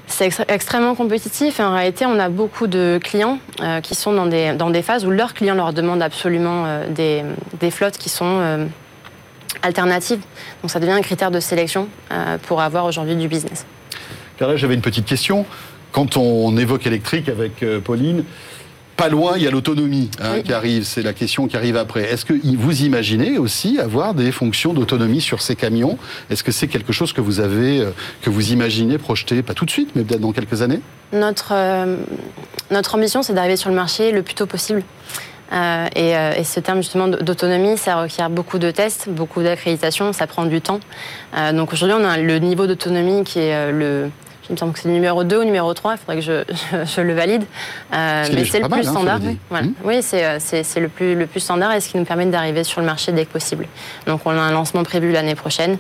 c'est 0.08 0.32
extrêmement 0.50 0.96
compétitif 0.96 1.60
et 1.60 1.64
en 1.64 1.74
réalité, 1.74 2.06
on 2.06 2.20
a 2.20 2.30
beaucoup 2.30 2.68
de 2.68 3.00
clients 3.04 3.40
euh, 3.62 3.82
qui 3.82 3.96
sont 3.96 4.14
dans 4.14 4.26
des, 4.26 4.54
dans 4.54 4.70
des 4.70 4.82
phases 4.82 5.06
où 5.06 5.10
leurs 5.10 5.34
clients 5.34 5.56
leur 5.56 5.74
demandent 5.74 6.02
absolument 6.02 6.66
euh, 6.66 7.24
des, 7.60 7.72
flottes 7.72 7.98
qui 7.98 8.10
sont 8.10 8.40
euh, 8.40 8.66
alternatives. 9.62 10.22
Donc 10.62 10.72
ça 10.72 10.80
devient 10.80 10.92
un 10.94 11.02
critère 11.02 11.32
de 11.32 11.40
sélection 11.40 11.88
pour 12.44 12.62
avoir 12.62 12.86
aujourd'hui 12.86 13.16
du 13.16 13.28
business. 13.28 13.66
Carla, 14.38 14.56
j'avais 14.56 14.76
une 14.76 14.82
petite 14.82 15.06
question. 15.06 15.46
Quand 15.92 16.18
on 16.18 16.56
évoque 16.58 16.86
électrique 16.86 17.30
avec 17.30 17.66
Pauline, 17.84 18.24
pas 18.96 19.10
loin, 19.10 19.34
il 19.36 19.44
y 19.44 19.48
a 19.48 19.52
l'autonomie 19.52 20.10
hein, 20.22 20.36
Oui. 20.36 20.44
qui 20.44 20.54
arrive. 20.54 20.84
C'est 20.84 21.02
la 21.02 21.14
question 21.14 21.48
qui 21.48 21.58
arrive 21.58 21.76
après. 21.78 22.02
Est-ce 22.04 22.26
que 22.26 22.34
vous 22.58 22.82
imaginez 22.84 23.38
aussi 23.38 23.80
avoir 23.80 24.14
des 24.14 24.32
fonctions 24.32 24.74
d'autonomie 24.74 25.22
sur 25.22 25.42
ces 25.42 25.56
camions? 25.56 25.98
Est-ce 26.30 26.44
que 26.44 26.52
c'est 26.52 26.68
quelque 26.68 26.94
chose 26.94 27.12
que 27.14 27.22
vous 27.22 27.40
avez, 27.40 27.82
euh, 27.82 27.92
que 28.22 28.30
vous 28.30 28.52
imaginez 28.52 28.98
projeter, 28.98 29.42
pas 29.44 29.54
tout 29.54 29.66
de 29.66 29.72
suite, 29.72 29.90
mais 29.96 30.04
peut-être 30.04 30.22
dans 30.22 30.32
quelques 30.32 30.62
années? 30.62 30.80
Notre, 31.12 31.50
euh, 31.54 31.98
notre 32.72 32.96
ambition, 32.96 33.22
c'est 33.22 33.34
d'arriver 33.34 33.58
sur 33.58 33.70
le 33.70 33.76
marché 33.76 34.12
le 34.12 34.22
plus 34.22 34.34
tôt 34.36 34.46
possible. 34.46 34.84
Euh, 35.54 35.86
et, 35.96 36.18
euh, 36.18 36.34
et 36.36 36.44
ce 36.44 36.60
terme 36.60 36.82
justement 36.82 37.08
d'autonomie, 37.08 37.78
ça 37.78 38.02
requiert 38.02 38.32
beaucoup 38.32 38.58
de 38.58 38.72
tests, 38.72 39.10
beaucoup 39.10 39.44
d'accréditation, 39.44 40.12
ça 40.12 40.26
prend 40.26 40.46
du 40.46 40.60
temps. 40.60 40.80
Euh, 41.38 41.52
donc 41.54 41.72
aujourd'hui, 41.72 41.96
on 42.00 42.04
a 42.04 42.18
le 42.18 42.40
niveau 42.40 42.66
d'autonomie 42.66 43.24
qui 43.24 43.40
est 43.40 43.72
le. 43.72 44.10
Il 44.50 44.54
me 44.54 44.58
semble 44.58 44.74
que 44.74 44.80
c'est 44.80 44.88
le 44.88 44.94
numéro 44.94 45.24
2 45.24 45.40
ou 45.40 45.44
numéro 45.44 45.74
3, 45.74 45.94
il 45.94 45.98
faudrait 45.98 46.16
que 46.18 46.22
je, 46.22 46.44
je- 46.72 46.86
je 46.96 47.02
le 47.02 47.14
valide. 47.14 47.44
Euh, 47.94 48.26
mais 48.34 48.46
c'est 48.46 48.60
le 48.60 48.66
plus 48.68 48.78
mal, 48.78 48.88
hein, 48.88 48.92
standard. 48.92 49.20
oui. 49.24 49.38
Voilà. 49.50 49.68
Oui, 49.84 50.02
c'est 50.02 50.24
euh, 50.26 50.38
c'est- 50.40 50.64
c'est 50.64 50.80
le 50.80 50.88
plus, 50.90 51.16
le 51.16 51.26
plus 51.28 51.40
standard 51.40 51.74
et 51.74 51.80
ce 51.82 51.90
qui 51.90 51.98
nous 51.98 52.06
permet 52.06 52.26
d'arriver 52.28 52.64
sur 52.64 52.80
le 52.82 52.86
marché 52.88 53.12
dès 53.12 53.26
que 53.26 53.32
possible. 53.32 53.68
Donc 54.08 54.22
on 54.26 54.32
a 54.32 54.36
un 54.42 54.52
lancement 54.52 54.84
prévu 54.84 55.12
l'année 55.12 55.36
prochaine 55.36 55.78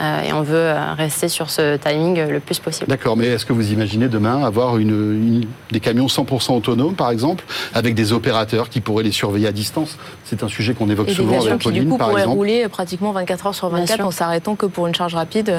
euh, 0.00 0.22
et 0.22 0.32
on 0.32 0.42
veut 0.42 0.72
rester 0.96 1.28
sur 1.28 1.50
ce 1.50 1.76
timing 1.76 2.26
le 2.28 2.40
plus 2.40 2.58
possible. 2.58 2.86
D'accord, 2.88 3.16
mais 3.16 3.26
est-ce 3.26 3.46
que 3.46 3.52
vous 3.52 3.72
imaginez 3.72 4.08
demain 4.08 4.44
avoir 4.44 4.78
une, 4.78 4.90
une- 4.90 5.46
des 5.70 5.80
camions 5.80 6.06
100% 6.08 6.56
autonomes, 6.56 6.94
par 6.94 7.10
exemple, 7.10 7.44
avec 7.74 7.94
des 7.94 8.12
opérateurs 8.12 8.68
qui 8.68 8.80
pourraient 8.80 9.04
les 9.04 9.12
surveiller 9.12 9.46
à 9.48 9.52
distance? 9.52 9.96
C'est 10.24 10.42
un 10.42 10.48
sujet 10.48 10.74
qu'on 10.74 10.90
évoque 10.90 11.08
Et 11.08 11.14
souvent 11.14 11.40
avec 11.40 11.58
qui, 11.58 11.58
du 11.58 11.64
Pauline, 11.64 11.88
coup, 11.88 11.98
par 11.98 12.08
pourraient 12.08 12.22
exemple. 12.22 12.36
rouler 12.36 12.68
pratiquement 12.68 13.12
24 13.12 13.46
heures 13.46 13.54
sur 13.54 13.68
Bien 13.70 13.78
24 13.80 13.96
sûr. 13.96 14.06
en 14.06 14.10
s'arrêtant 14.10 14.54
que 14.56 14.66
pour 14.66 14.86
une 14.86 14.94
charge 14.94 15.14
rapide. 15.14 15.52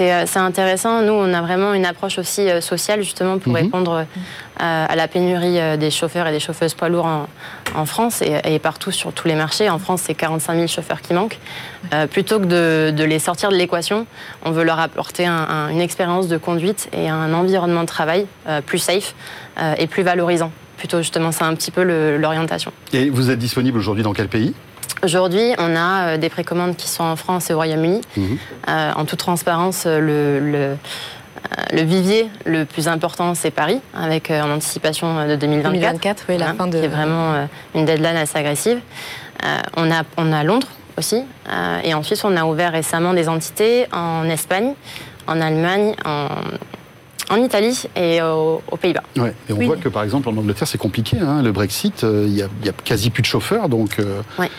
Euh. 0.00 0.24
C'est 0.26 0.38
intéressant. 0.38 1.02
Nous, 1.02 1.12
on 1.12 1.32
a 1.34 1.40
vraiment 1.42 1.74
une 1.74 1.86
approche 1.86 2.18
aussi 2.18 2.48
euh, 2.48 2.60
sociale, 2.60 3.02
justement, 3.02 3.38
pour 3.38 3.52
Mhm. 3.52 3.58
répondre 3.58 4.04
euh, 4.60 4.86
à 4.88 4.94
la 4.96 5.08
pénurie 5.08 5.58
des 5.78 5.90
chauffeurs 5.90 6.26
et 6.26 6.32
des 6.32 6.40
chauffeuses 6.40 6.74
poids 6.74 6.88
lourds 6.88 7.06
en, 7.06 7.26
en 7.74 7.86
France 7.86 8.20
et, 8.22 8.40
et 8.44 8.58
partout 8.58 8.90
sur 8.90 9.12
tous 9.12 9.26
les 9.28 9.34
marchés. 9.34 9.70
En 9.70 9.78
France, 9.78 10.02
c'est 10.04 10.14
45 10.14 10.54
000 10.54 10.66
chauffeurs 10.66 11.00
qui 11.00 11.14
manquent. 11.14 11.38
Euh, 11.94 12.06
plutôt 12.06 12.38
que 12.38 12.44
de, 12.44 12.90
de 12.90 13.04
les 13.04 13.18
sortir 13.18 13.48
de 13.50 13.56
l'équation, 13.56 14.06
on 14.44 14.50
veut 14.50 14.64
leur 14.64 14.78
apporter 14.78 15.26
un- 15.26 15.32
un- 15.48 15.68
une 15.70 15.80
expérience 15.80 16.28
de 16.28 16.36
conduite 16.36 16.88
et 16.92 17.08
un 17.08 17.32
environnement 17.32 17.82
de 17.82 17.86
travail 17.88 18.26
euh, 18.48 18.60
plus 18.60 18.78
safe 18.78 19.14
euh, 19.60 19.74
et 19.78 19.86
plus 19.86 20.02
valorisant. 20.02 20.52
Plutôt, 20.76 20.98
justement, 20.98 21.30
c'est 21.32 21.44
un 21.44 21.54
petit 21.54 21.70
peu 21.70 21.82
l'orientation. 22.16 22.72
Et 22.92 23.10
vous 23.10 23.30
êtes 23.30 23.38
disponible 23.38 23.78
aujourd'hui 23.78 24.02
dans 24.02 24.14
quel 24.14 24.28
pays? 24.28 24.54
Aujourd'hui, 25.02 25.54
on 25.58 25.76
a 25.76 26.02
euh, 26.14 26.16
des 26.18 26.28
précommandes 26.28 26.76
qui 26.76 26.88
sont 26.88 27.04
en 27.04 27.16
France 27.16 27.48
et 27.50 27.54
au 27.54 27.56
Royaume-Uni. 27.56 28.00
Mhm. 28.16 28.38
Euh, 28.68 28.92
en 28.94 29.04
toute 29.06 29.18
transparence, 29.18 29.84
euh, 29.86 29.98
le, 29.98 30.40
le, 30.50 30.58
euh, 30.58 30.76
le 31.72 31.82
vivier 31.82 32.28
le 32.44 32.64
plus 32.66 32.86
important, 32.86 33.34
c'est 33.34 33.50
Paris, 33.50 33.80
avec 33.94 34.30
euh, 34.30 34.42
en 34.42 34.50
anticipation 34.50 35.18
euh, 35.18 35.28
de 35.28 35.36
2024. 35.36 35.72
2024, 35.72 36.24
oui, 36.28 36.36
la 36.36 36.44
Voilà, 36.44 36.58
fin 36.58 36.66
de. 36.66 36.78
qui 36.78 36.84
est 36.84 36.88
vraiment 36.88 37.32
euh, 37.32 37.46
une 37.74 37.86
deadline 37.86 38.16
assez 38.16 38.36
agressive. 38.38 38.80
Euh, 39.44 39.58
on, 39.78 39.90
a, 39.90 40.02
on 40.18 40.32
a 40.34 40.44
Londres 40.44 40.68
aussi, 40.98 41.22
euh, 41.50 41.78
et 41.82 41.94
ensuite 41.94 42.20
on 42.24 42.36
a 42.36 42.44
ouvert 42.44 42.72
récemment 42.72 43.14
des 43.14 43.26
entités 43.30 43.86
en 43.92 44.24
Espagne, 44.28 44.74
en 45.26 45.40
Allemagne, 45.40 45.94
en, 46.04 46.26
en 47.30 47.36
Italie 47.36 47.84
et 47.96 48.20
au- 48.20 48.60
aux 48.70 48.76
Pays-Bas. 48.76 49.04
Ouais. 49.16 49.32
Et 49.48 49.54
on 49.54 49.56
Oui. 49.56 49.64
voit 49.66 49.76
que 49.78 49.88
par 49.88 50.02
exemple 50.02 50.28
en 50.28 50.36
Angleterre 50.36 50.68
c'est 50.68 50.76
compliqué, 50.76 51.16
hein, 51.18 51.40
le 51.40 51.52
Brexit, 51.52 52.04
euh, 52.04 52.24
il 52.26 52.34
y, 52.36 52.42
a, 52.42 52.48
il 52.60 52.66
y 52.66 52.68
a 52.68 52.72
quasi 52.84 53.08
plus 53.08 53.22
de 53.22 53.26
chauffeurs, 53.28 53.70
donc. 53.70 53.98
euh, 53.98 54.20
Ouais. 54.38 54.50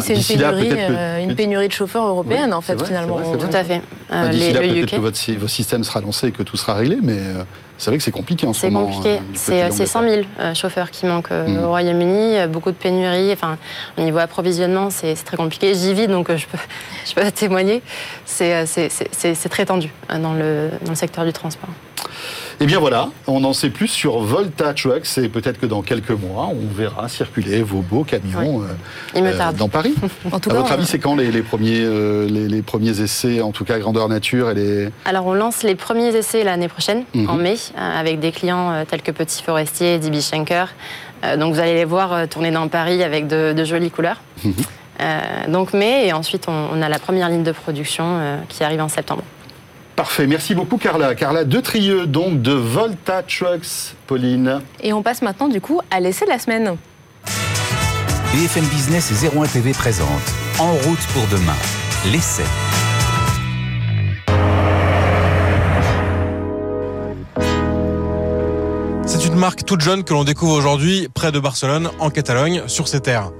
C'est 0.00 0.34
une 0.34 0.40
là, 0.40 0.52
pénurie, 0.52 0.68
que- 0.70 0.74
euh, 0.92 1.18
une 1.22 1.34
pénurie 1.34 1.68
de 1.68 1.72
chauffeurs 1.72 2.06
européennes, 2.06 2.46
Oui, 2.50 2.54
en 2.54 2.60
fait, 2.60 2.74
vrai, 2.74 2.86
finalement. 2.86 3.16
vrai, 3.16 3.38
Tout 3.38 3.54
à 3.56 3.64
fait. 3.64 3.82
Euh, 4.12 4.28
D'ici 4.30 4.52
là, 4.52 4.60
peut-être 4.60 4.90
que 4.90 4.96
votre, 4.96 5.16
sy- 5.16 5.36
votre 5.36 5.52
système 5.52 5.84
sera 5.84 6.00
lancé 6.00 6.28
et 6.28 6.32
que 6.32 6.42
tout 6.42 6.56
sera 6.56 6.74
réglé, 6.74 6.98
mais 7.02 7.18
euh, 7.18 7.42
c'est 7.78 7.90
vrai 7.90 7.98
que 7.98 8.04
c'est 8.04 8.10
compliqué 8.10 8.46
en 8.46 8.52
ce 8.52 8.60
C'est 8.62 8.70
moment. 8.70 8.86
compliqué. 8.86 9.16
euh, 9.16 9.20
C'est 9.34 9.62
côté 9.62 9.72
c'est 9.76 9.86
100 9.86 10.00
d'Angleterre. 10.02 10.24
000 10.38 10.48
euh, 10.50 10.54
chauffeurs 10.54 10.90
qui 10.90 11.06
manquent 11.06 11.30
Mhm. 11.30 11.64
au 11.64 11.68
Royaume-Uni, 11.68 12.46
beaucoup 12.48 12.70
de 12.70 12.76
pénuries. 12.76 13.32
Enfin, 13.32 13.58
au 13.98 14.02
niveau 14.02 14.18
approvisionnement, 14.18 14.90
c'est 14.90 15.14
très 15.14 15.36
compliqué. 15.36 15.74
J'y 15.74 15.92
vis, 15.94 16.06
donc 16.08 16.28
je 16.34 16.46
peux, 16.46 16.58
je 17.06 17.14
peux 17.14 17.30
témoigner. 17.30 17.82
C'est 18.24 19.48
très 19.50 19.66
tendu 19.66 19.90
dans 20.08 20.32
le, 20.34 20.70
dans 20.82 20.90
le 20.90 20.96
secteur 20.96 21.24
du 21.24 21.32
transport. 21.32 21.70
Eh 22.62 22.66
bien 22.66 22.78
voilà, 22.78 23.08
on 23.26 23.42
en 23.42 23.52
sait 23.54 23.70
plus 23.70 23.88
sur 23.88 24.20
Volta 24.20 24.72
Trucks 24.72 25.18
et 25.18 25.28
peut-être 25.28 25.58
que 25.58 25.66
dans 25.66 25.82
quelques 25.82 26.12
mois, 26.12 26.48
on 26.52 26.72
verra 26.72 27.08
circuler 27.08 27.60
vos 27.60 27.80
beaux 27.80 28.04
camions 28.04 28.62
euh, 28.62 28.66
Il 29.16 29.24
me 29.24 29.30
euh, 29.30 29.36
tarde. 29.36 29.56
dans 29.56 29.68
Paris. 29.68 29.94
En 30.30 30.38
tout 30.38 30.48
à 30.50 30.52
cas, 30.52 30.58
votre 30.60 30.72
avis, 30.72 30.86
c'est 30.86 31.00
quand 31.00 31.16
les, 31.16 31.32
les 31.32 31.42
premiers, 31.42 31.80
euh, 31.80 32.28
les, 32.28 32.46
les 32.46 32.62
premiers 32.62 33.00
essais, 33.00 33.40
en 33.40 33.50
tout 33.50 33.64
cas 33.64 33.80
grandeur 33.80 34.08
nature 34.08 34.48
et 34.50 34.54
les... 34.54 34.88
Alors, 35.06 35.26
on 35.26 35.34
lance 35.34 35.64
les 35.64 35.74
premiers 35.74 36.14
essais 36.14 36.44
l'année 36.44 36.68
prochaine, 36.68 37.02
Mhm. 37.14 37.28
en 37.30 37.34
mai, 37.34 37.56
avec 37.76 38.20
des 38.20 38.30
clients 38.30 38.84
tels 38.88 39.02
que 39.02 39.10
Petit 39.10 39.42
Forestier, 39.42 39.98
DB 39.98 40.20
Schenker. 40.20 40.66
Donc, 41.38 41.54
vous 41.54 41.60
allez 41.60 41.74
les 41.74 41.84
voir 41.84 42.28
tourner 42.28 42.52
dans 42.52 42.68
Paris 42.68 43.02
avec 43.02 43.26
de, 43.26 43.52
de 43.52 43.64
jolies 43.64 43.90
couleurs. 43.90 44.20
Mhm. 44.44 44.52
Euh, 45.00 45.20
donc, 45.48 45.72
mai, 45.72 46.06
et 46.06 46.12
ensuite, 46.12 46.44
on, 46.48 46.68
on 46.72 46.80
a 46.80 46.88
la 46.88 47.00
première 47.00 47.28
ligne 47.28 47.42
de 47.42 47.52
production 47.52 48.04
euh, 48.06 48.36
qui 48.48 48.62
arrive 48.62 48.80
en 48.80 48.88
septembre. 48.88 49.22
Parfait, 49.96 50.26
merci 50.26 50.54
beaucoup 50.54 50.78
Carla. 50.78 51.14
Carla 51.14 51.44
Detrieux, 51.44 52.06
donc 52.06 52.40
de 52.40 52.52
Volta 52.52 53.22
Trucks, 53.22 53.94
Pauline. 54.06 54.60
Et 54.82 54.92
on 54.92 55.02
passe 55.02 55.22
maintenant, 55.22 55.48
du 55.48 55.60
coup, 55.60 55.80
à 55.90 56.00
l'essai 56.00 56.24
de 56.24 56.30
la 56.30 56.38
semaine. 56.38 56.76
BFM 58.32 58.64
Business 58.64 59.12
et 59.12 59.36
01 59.38 59.46
TV 59.46 59.72
présente 59.72 60.08
En 60.58 60.72
route 60.72 61.06
pour 61.12 61.26
demain, 61.30 61.56
l'essai. 62.10 62.44
C'est 69.04 69.26
une 69.26 69.34
marque 69.34 69.66
toute 69.66 69.82
jeune 69.82 70.04
que 70.04 70.14
l'on 70.14 70.24
découvre 70.24 70.54
aujourd'hui 70.54 71.08
près 71.12 71.30
de 71.30 71.38
Barcelone, 71.38 71.90
en 71.98 72.08
Catalogne, 72.08 72.62
sur 72.66 72.88
ces 72.88 73.00
terres. 73.00 73.30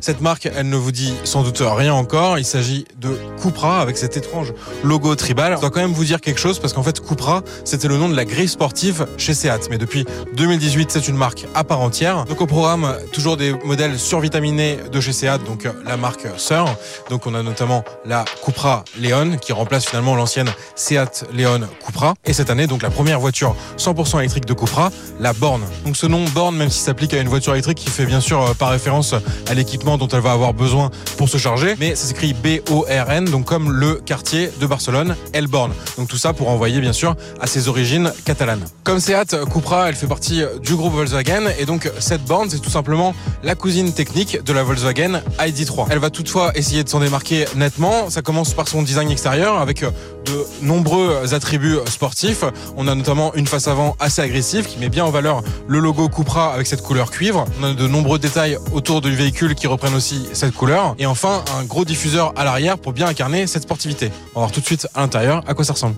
Cette 0.00 0.20
marque, 0.20 0.46
elle 0.46 0.68
ne 0.68 0.76
vous 0.76 0.92
dit 0.92 1.14
sans 1.24 1.42
doute 1.42 1.62
rien 1.64 1.94
encore. 1.94 2.38
Il 2.38 2.44
s'agit 2.44 2.86
de 3.00 3.18
Cupra 3.40 3.80
avec 3.80 3.96
cet 3.96 4.16
étrange 4.16 4.52
logo 4.82 5.14
tribal. 5.14 5.54
Je 5.56 5.60
dois 5.60 5.70
quand 5.70 5.80
même 5.80 5.92
vous 5.92 6.04
dire 6.04 6.20
quelque 6.20 6.40
chose 6.40 6.58
parce 6.58 6.72
qu'en 6.72 6.82
fait, 6.82 7.00
Cupra, 7.00 7.42
c'était 7.64 7.88
le 7.88 7.96
nom 7.96 8.08
de 8.08 8.16
la 8.16 8.24
grille 8.24 8.48
sportive 8.48 9.06
chez 9.16 9.34
Seat. 9.34 9.68
Mais 9.70 9.78
depuis 9.78 10.04
2018, 10.36 10.90
c'est 10.90 11.08
une 11.08 11.16
marque 11.16 11.46
à 11.54 11.64
part 11.64 11.80
entière. 11.80 12.24
Donc 12.24 12.40
au 12.40 12.46
programme, 12.46 12.94
toujours 13.12 13.36
des 13.36 13.52
modèles 13.64 13.98
survitaminés 13.98 14.78
de 14.90 15.00
chez 15.00 15.12
Seat, 15.12 15.44
donc 15.44 15.66
euh, 15.66 15.72
la 15.86 15.96
marque 15.96 16.26
sœur. 16.36 16.66
Donc 17.10 17.26
on 17.26 17.34
a 17.34 17.42
notamment 17.42 17.84
la 18.04 18.24
Cupra 18.44 18.84
Leon 19.00 19.36
qui 19.38 19.52
remplace 19.52 19.86
finalement 19.86 20.14
l'ancienne 20.14 20.50
Seat 20.74 21.24
Leon 21.34 21.60
Cupra. 21.84 22.14
Et 22.24 22.32
cette 22.32 22.50
année, 22.50 22.66
donc 22.66 22.82
la 22.82 22.90
première 22.90 23.20
voiture 23.20 23.54
100% 23.78 24.18
électrique 24.18 24.46
de 24.46 24.54
Cupra, 24.54 24.90
la 25.20 25.32
Born. 25.32 25.62
Donc 25.84 25.96
ce 25.96 26.06
nom 26.06 26.24
Born, 26.34 26.56
même 26.56 26.70
s'il 26.70 26.82
s'applique 26.82 27.14
à 27.14 27.20
une 27.20 27.28
voiture 27.28 27.52
électrique, 27.52 27.78
qui 27.78 27.90
fait 27.90 28.06
bien 28.06 28.20
sûr 28.20 28.42
euh, 28.42 28.54
par 28.54 28.70
référence 28.70 29.14
à 29.48 29.54
dont 29.84 30.08
elle 30.08 30.20
va 30.20 30.32
avoir 30.32 30.54
besoin 30.54 30.90
pour 31.16 31.28
se 31.28 31.38
charger, 31.38 31.74
mais 31.78 31.94
ça 31.94 32.06
s'écrit 32.06 32.34
B-O-R-N, 32.34 33.26
donc 33.26 33.44
comme 33.44 33.72
le 33.72 33.94
quartier 33.94 34.50
de 34.60 34.66
Barcelone, 34.66 35.16
El 35.32 35.46
Born. 35.46 35.72
Donc 35.98 36.08
tout 36.08 36.16
ça 36.16 36.32
pour 36.32 36.48
envoyer 36.48 36.80
bien 36.80 36.92
sûr 36.92 37.16
à 37.40 37.46
ses 37.46 37.68
origines 37.68 38.12
catalanes. 38.24 38.64
Comme 38.84 39.00
Seat, 39.00 39.36
Cupra, 39.52 39.88
elle 39.88 39.94
fait 39.94 40.06
partie 40.06 40.42
du 40.62 40.76
groupe 40.76 40.94
Volkswagen, 40.94 41.48
et 41.58 41.64
donc 41.64 41.90
cette 41.98 42.24
Born, 42.24 42.48
c'est 42.48 42.60
tout 42.60 42.70
simplement 42.70 43.14
la 43.42 43.54
cousine 43.54 43.92
technique 43.92 44.42
de 44.42 44.52
la 44.52 44.62
Volkswagen 44.62 45.22
ID3. 45.38 45.86
Elle 45.90 45.98
va 45.98 46.10
toutefois 46.10 46.52
essayer 46.54 46.84
de 46.84 46.88
s'en 46.88 47.00
démarquer 47.00 47.46
nettement. 47.56 48.10
Ça 48.10 48.22
commence 48.22 48.54
par 48.54 48.68
son 48.68 48.82
design 48.82 49.10
extérieur 49.10 49.58
avec 49.58 49.84
de 50.24 50.46
nombreux 50.62 51.34
attributs 51.34 51.78
sportifs. 51.86 52.44
On 52.76 52.88
a 52.88 52.94
notamment 52.94 53.34
une 53.34 53.46
face 53.46 53.68
avant 53.68 53.96
assez 54.00 54.22
agressive 54.22 54.66
qui 54.66 54.78
met 54.78 54.88
bien 54.88 55.04
en 55.04 55.10
valeur 55.10 55.42
le 55.66 55.78
logo 55.78 56.08
Cupra 56.08 56.52
avec 56.52 56.66
cette 56.66 56.82
couleur 56.82 57.10
cuivre. 57.10 57.44
On 57.60 57.64
a 57.64 57.74
de 57.74 57.86
nombreux 57.86 58.18
détails 58.18 58.58
autour 58.72 59.00
du 59.00 59.14
véhicule 59.14 59.54
qui 59.54 59.66
reprennent 59.66 59.94
aussi 59.94 60.26
cette 60.32 60.54
couleur. 60.54 60.94
Et 60.98 61.06
enfin, 61.06 61.44
un 61.58 61.64
gros 61.64 61.84
diffuseur 61.84 62.32
à 62.36 62.44
l'arrière 62.44 62.78
pour 62.78 62.92
bien 62.92 63.06
incarner 63.06 63.46
cette 63.46 63.62
sportivité. 63.62 64.10
On 64.34 64.40
va 64.40 64.46
voir 64.46 64.52
tout 64.52 64.60
de 64.60 64.66
suite 64.66 64.86
à 64.94 65.00
l'intérieur 65.00 65.42
à 65.46 65.54
quoi 65.54 65.64
ça 65.64 65.72
ressemble. 65.72 65.96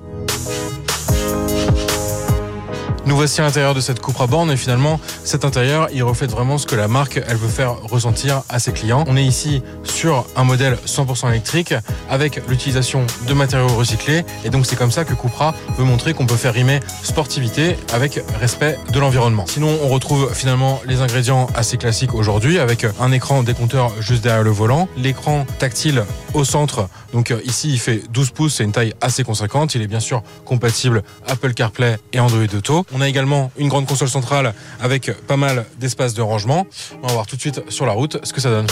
Nous 3.06 3.16
voici 3.16 3.42
à 3.42 3.44
l'intérieur 3.44 3.74
de 3.74 3.80
cette 3.80 4.00
Cupra 4.00 4.26
Born 4.26 4.50
et 4.50 4.56
finalement 4.56 4.98
cet 5.24 5.44
intérieur 5.44 5.88
il 5.92 6.02
reflète 6.02 6.30
vraiment 6.30 6.56
ce 6.56 6.66
que 6.66 6.74
la 6.74 6.88
marque 6.88 7.20
elle 7.28 7.36
veut 7.36 7.48
faire 7.48 7.76
ressentir 7.82 8.42
à 8.48 8.58
ses 8.58 8.72
clients. 8.72 9.04
On 9.06 9.16
est 9.18 9.24
ici 9.24 9.62
sur 9.82 10.26
un 10.36 10.44
modèle 10.44 10.78
100% 10.86 11.28
électrique 11.28 11.74
avec 12.08 12.40
l'utilisation 12.48 13.06
de 13.28 13.34
matériaux 13.34 13.68
recyclés 13.68 14.24
et 14.44 14.48
donc 14.48 14.64
c'est 14.64 14.76
comme 14.76 14.90
ça 14.90 15.04
que 15.04 15.12
Cupra 15.12 15.54
veut 15.76 15.84
montrer 15.84 16.14
qu'on 16.14 16.24
peut 16.24 16.36
faire 16.36 16.54
rimer 16.54 16.80
sportivité 17.02 17.76
avec 17.92 18.20
respect 18.40 18.78
de 18.90 18.98
l'environnement. 18.98 19.44
Sinon 19.48 19.78
on 19.82 19.88
retrouve 19.88 20.32
finalement 20.32 20.80
les 20.86 21.02
ingrédients 21.02 21.46
assez 21.54 21.76
classiques 21.76 22.14
aujourd'hui 22.14 22.58
avec 22.58 22.86
un 23.00 23.12
écran 23.12 23.42
décompteur 23.42 23.92
juste 24.00 24.22
derrière 24.22 24.44
le 24.44 24.50
volant, 24.50 24.88
l'écran 24.96 25.44
tactile 25.58 26.04
au 26.32 26.44
centre. 26.44 26.88
Donc 27.12 27.34
ici 27.44 27.70
il 27.70 27.78
fait 27.78 28.02
12 28.10 28.30
pouces, 28.30 28.54
c'est 28.54 28.64
une 28.64 28.72
taille 28.72 28.94
assez 29.02 29.24
conséquente. 29.24 29.74
Il 29.74 29.82
est 29.82 29.86
bien 29.86 30.00
sûr 30.00 30.22
compatible 30.46 31.02
Apple 31.26 31.52
CarPlay 31.52 31.98
et 32.14 32.20
Android 32.20 32.42
Auto. 32.54 32.86
On 32.94 33.00
a 33.00 33.08
également 33.08 33.50
une 33.58 33.68
grande 33.68 33.86
console 33.86 34.08
centrale 34.08 34.54
avec 34.80 35.10
pas 35.26 35.36
mal 35.36 35.66
d'espace 35.78 36.14
de 36.14 36.22
rangement. 36.22 36.66
On 37.02 37.08
va 37.08 37.12
voir 37.12 37.26
tout 37.26 37.34
de 37.36 37.40
suite 37.40 37.60
sur 37.68 37.86
la 37.86 37.92
route 37.92 38.18
ce 38.22 38.32
que 38.32 38.40
ça 38.40 38.50
donne. 38.50 38.66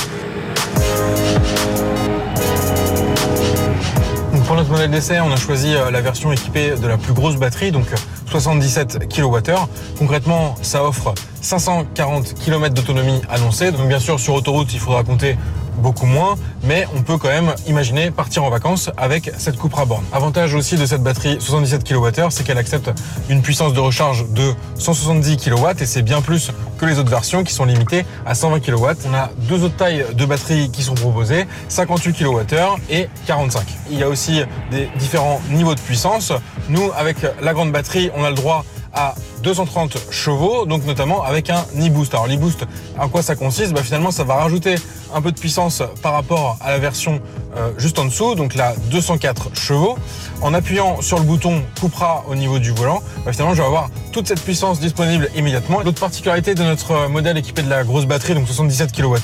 pour 4.53 4.57
notre 4.57 4.71
modèle 4.71 4.91
d'essai, 4.91 5.19
on 5.21 5.33
a 5.33 5.37
choisi 5.37 5.75
euh, 5.75 5.91
la 5.91 6.03
version 6.03 6.31
équipée 6.31 6.73
de 6.73 6.87
la 6.87 6.99
plus 6.99 7.15
grosse 7.15 7.37
batterie, 7.37 7.73
donc 7.73 7.87
77 8.27 9.09
kWh. 9.09 9.41
Concrètement, 9.99 10.57
ça 10.61 10.85
offre 10.85 11.15
540 11.41 12.35
km 12.35 12.75
d'autonomie 12.75 13.23
annoncée. 13.31 13.73
Donc 13.73 13.89
bien 13.89 13.99
sûr, 13.99 14.21
sur 14.21 14.35
autoroute, 14.35 14.75
il 14.75 14.79
faudra 14.79 15.05
compter 15.05 15.39
beaucoup 15.83 16.07
moins, 16.07 16.37
mais 16.63 16.87
on 16.97 17.03
peut 17.03 17.19
quand 17.19 17.29
même 17.29 17.53
imaginer 17.67 18.11
partir 18.11 18.45
en 18.45 18.51
vacances 18.51 18.91
avec 18.97 19.31
cette 19.37 19.59
Cupra 19.59 19.85
Born. 19.85 20.05
Avantage 20.13 20.55
aussi 20.55 20.77
de 20.77 20.87
cette 20.87 21.03
batterie 21.03 21.37
77 21.41 21.85
kWh, 21.85 22.31
c'est 22.31 22.45
qu'elle 22.45 22.57
accepte 22.57 22.91
une 23.29 23.43
puissance 23.43 23.75
de 23.75 23.81
recharge 23.81 24.27
de 24.31 24.55
170 24.77 25.37
kW 25.37 25.67
et 25.81 25.87
c'est 25.87 26.03
bien 26.03 26.23
plus 26.23 26.53
que 26.79 26.87
les 26.87 26.99
autres 26.99 27.11
versions 27.11 27.43
qui 27.45 27.53
sont 27.53 27.65
limitées 27.65 28.07
à 28.25 28.35
120 28.35 28.61
kW. 28.61 28.87
On 29.09 29.15
a 29.15 29.31
deux 29.49 29.65
autres 29.65 29.77
tailles 29.77 30.07
de 30.15 30.25
batterie 30.25 30.71
qui 30.71 30.83
sont 30.83 30.95
proposées, 30.95 31.47
58 31.69 32.13
kWh 32.15 32.57
et 32.89 33.09
45. 33.27 33.63
Il 33.91 33.99
y 33.99 34.03
a 34.03 34.09
aussi 34.09 34.43
des 34.71 34.89
différents 34.99 35.41
niveaux 35.51 35.75
de 35.75 35.81
puissance. 35.81 36.33
Nous, 36.69 36.91
avec 36.97 37.17
la 37.41 37.53
grande 37.53 37.73
batterie, 37.73 38.11
on 38.17 38.25
a 38.25 38.31
le 38.31 38.37
droit 38.37 38.65
à 38.95 39.15
230 39.43 39.99
chevaux, 40.11 40.67
donc 40.67 40.85
notamment 40.85 41.23
avec 41.23 41.51
un 41.51 41.65
e-boost. 41.77 42.15
Alors 42.15 42.27
l'e-boost, 42.27 42.65
à 42.99 43.09
quoi 43.09 43.23
ça 43.23 43.35
consiste? 43.37 43.73
Bah, 43.73 43.83
Finalement, 43.83 44.11
ça 44.11 44.25
va 44.25 44.35
rajouter 44.37 44.77
un 45.15 45.21
peu 45.21 45.33
de 45.33 45.39
puissance 45.39 45.83
par 46.03 46.13
rapport 46.13 46.57
à 46.61 46.71
la 46.71 46.79
version 46.79 47.21
euh, 47.57 47.71
juste 47.77 47.99
en 47.99 48.07
dessous, 48.07 48.35
donc 48.35 48.55
là 48.55 48.75
204 48.91 49.55
chevaux. 49.55 49.99
En 50.41 50.55
appuyant 50.55 51.03
sur 51.03 51.19
le 51.19 51.25
bouton 51.25 51.63
Cupra 51.79 52.25
au 52.29 52.35
niveau 52.35 52.59
du 52.59 52.71
volant, 52.71 53.03
bah, 53.25 53.33
finalement 53.33 53.55
je 53.55 53.61
vais 53.61 53.67
avoir 53.67 53.91
toute 54.11 54.27
cette 54.27 54.41
puissance 54.41 54.81
disponible 54.81 55.29
immédiatement. 55.37 55.81
L'autre 55.81 56.01
particularité 56.01 56.55
de 56.55 56.63
notre 56.63 57.09
modèle 57.09 57.37
équipé 57.37 57.63
de 57.63 57.69
la 57.69 57.85
grosse 57.85 58.07
batterie, 58.07 58.35
donc 58.35 58.47
77 58.47 58.93
kWh, 58.93 59.17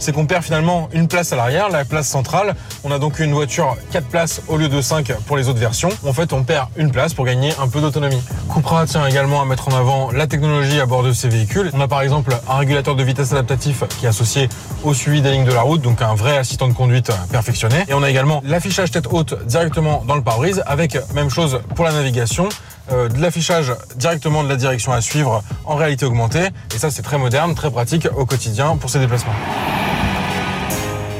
c'est 0.00 0.12
qu'on 0.12 0.26
perd 0.26 0.42
finalement 0.42 0.88
une 0.92 1.06
place 1.06 1.32
à 1.32 1.36
l'arrière, 1.36 1.68
la 1.68 1.84
place 1.84 2.08
centrale. 2.08 2.56
On 2.82 2.90
a 2.90 2.98
donc 2.98 3.20
une 3.20 3.32
voiture 3.32 3.76
4 3.92 4.06
places 4.06 4.42
au 4.48 4.56
lieu 4.56 4.68
de 4.68 4.80
5 4.80 5.12
pour 5.26 5.36
les 5.36 5.48
autres 5.48 5.60
versions. 5.60 5.90
En 6.04 6.12
fait, 6.12 6.32
on 6.32 6.42
perd 6.42 6.68
une 6.76 6.90
place 6.90 7.14
pour 7.14 7.24
gagner 7.24 7.52
un 7.62 7.68
peu 7.68 7.80
d'autonomie. 7.80 8.20
Cupra 8.52 8.86
tient 8.86 9.06
également 9.06 9.40
à 9.40 9.44
mettre 9.44 9.65
en 9.66 9.74
avant 9.74 10.10
la 10.12 10.26
technologie 10.26 10.80
à 10.80 10.86
bord 10.86 11.02
de 11.02 11.12
ces 11.12 11.28
véhicules. 11.28 11.70
On 11.74 11.80
a 11.80 11.88
par 11.88 12.02
exemple 12.02 12.36
un 12.48 12.56
régulateur 12.56 12.94
de 12.94 13.02
vitesse 13.02 13.32
adaptatif 13.32 13.84
qui 13.98 14.06
est 14.06 14.08
associé 14.08 14.48
au 14.84 14.94
suivi 14.94 15.22
des 15.22 15.32
lignes 15.32 15.44
de 15.44 15.52
la 15.52 15.62
route, 15.62 15.80
donc 15.82 16.02
un 16.02 16.14
vrai 16.14 16.36
assistant 16.36 16.68
de 16.68 16.72
conduite 16.72 17.10
perfectionné. 17.30 17.84
Et 17.88 17.94
on 17.94 18.02
a 18.02 18.10
également 18.10 18.42
l'affichage 18.44 18.90
tête 18.90 19.08
haute 19.10 19.34
directement 19.46 20.04
dans 20.06 20.14
le 20.14 20.22
pare-brise 20.22 20.62
avec 20.66 20.98
même 21.14 21.30
chose 21.30 21.60
pour 21.74 21.84
la 21.84 21.92
navigation. 21.92 22.48
Euh, 22.92 23.08
de 23.08 23.20
l'affichage 23.20 23.72
directement 23.96 24.44
de 24.44 24.48
la 24.48 24.54
direction 24.54 24.92
à 24.92 25.00
suivre 25.00 25.42
en 25.64 25.74
réalité 25.74 26.06
augmentée. 26.06 26.48
Et 26.74 26.78
ça, 26.78 26.90
c'est 26.90 27.02
très 27.02 27.18
moderne, 27.18 27.54
très 27.56 27.70
pratique 27.70 28.06
au 28.16 28.26
quotidien 28.26 28.76
pour 28.76 28.90
ses 28.90 29.00
déplacements. 29.00 29.34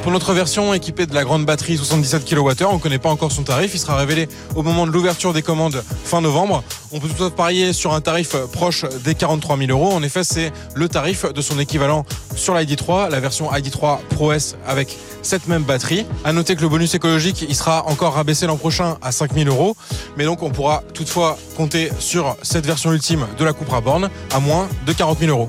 Pour 0.06 0.12
notre 0.12 0.34
version 0.34 0.72
équipée 0.72 1.06
de 1.06 1.14
la 1.16 1.24
grande 1.24 1.44
batterie 1.44 1.76
77 1.76 2.24
kWh, 2.24 2.64
on 2.70 2.74
ne 2.74 2.78
connaît 2.78 3.00
pas 3.00 3.08
encore 3.08 3.32
son 3.32 3.42
tarif. 3.42 3.72
Il 3.74 3.80
sera 3.80 3.96
révélé 3.96 4.28
au 4.54 4.62
moment 4.62 4.86
de 4.86 4.92
l'ouverture 4.92 5.32
des 5.32 5.42
commandes 5.42 5.82
fin 6.04 6.20
novembre. 6.20 6.62
On 6.92 7.00
peut 7.00 7.08
tout 7.08 7.28
parier 7.30 7.72
sur 7.72 7.92
un 7.92 8.00
tarif 8.00 8.36
proche 8.52 8.84
des 9.02 9.16
43 9.16 9.58
000 9.58 9.72
euros. 9.72 9.92
En 9.92 10.04
effet, 10.04 10.22
c'est 10.22 10.52
le 10.76 10.88
tarif 10.88 11.26
de 11.26 11.40
son 11.40 11.58
équivalent 11.58 12.06
sur 12.36 12.54
l'ID3, 12.54 13.10
la 13.10 13.18
version 13.18 13.50
ID3 13.50 13.98
Pro 14.10 14.30
S 14.30 14.54
avec 14.64 14.96
cette 15.22 15.48
même 15.48 15.64
batterie. 15.64 16.06
À 16.24 16.32
noter 16.32 16.54
que 16.54 16.62
le 16.62 16.68
bonus 16.68 16.94
écologique, 16.94 17.44
il 17.48 17.56
sera 17.56 17.84
encore 17.88 18.14
rabaissé 18.14 18.46
l'an 18.46 18.58
prochain 18.58 18.98
à 19.02 19.10
5 19.10 19.34
000 19.34 19.48
euros. 19.48 19.76
Mais 20.16 20.22
donc, 20.22 20.40
on 20.44 20.50
pourra 20.50 20.84
toutefois 20.94 21.36
compter 21.56 21.90
sur 21.98 22.36
cette 22.42 22.64
version 22.64 22.92
ultime 22.92 23.26
de 23.36 23.44
la 23.44 23.52
Cupra 23.52 23.80
Born 23.80 24.08
à 24.32 24.38
moins 24.38 24.68
de 24.86 24.92
40 24.92 25.18
000 25.18 25.32
euros. 25.32 25.48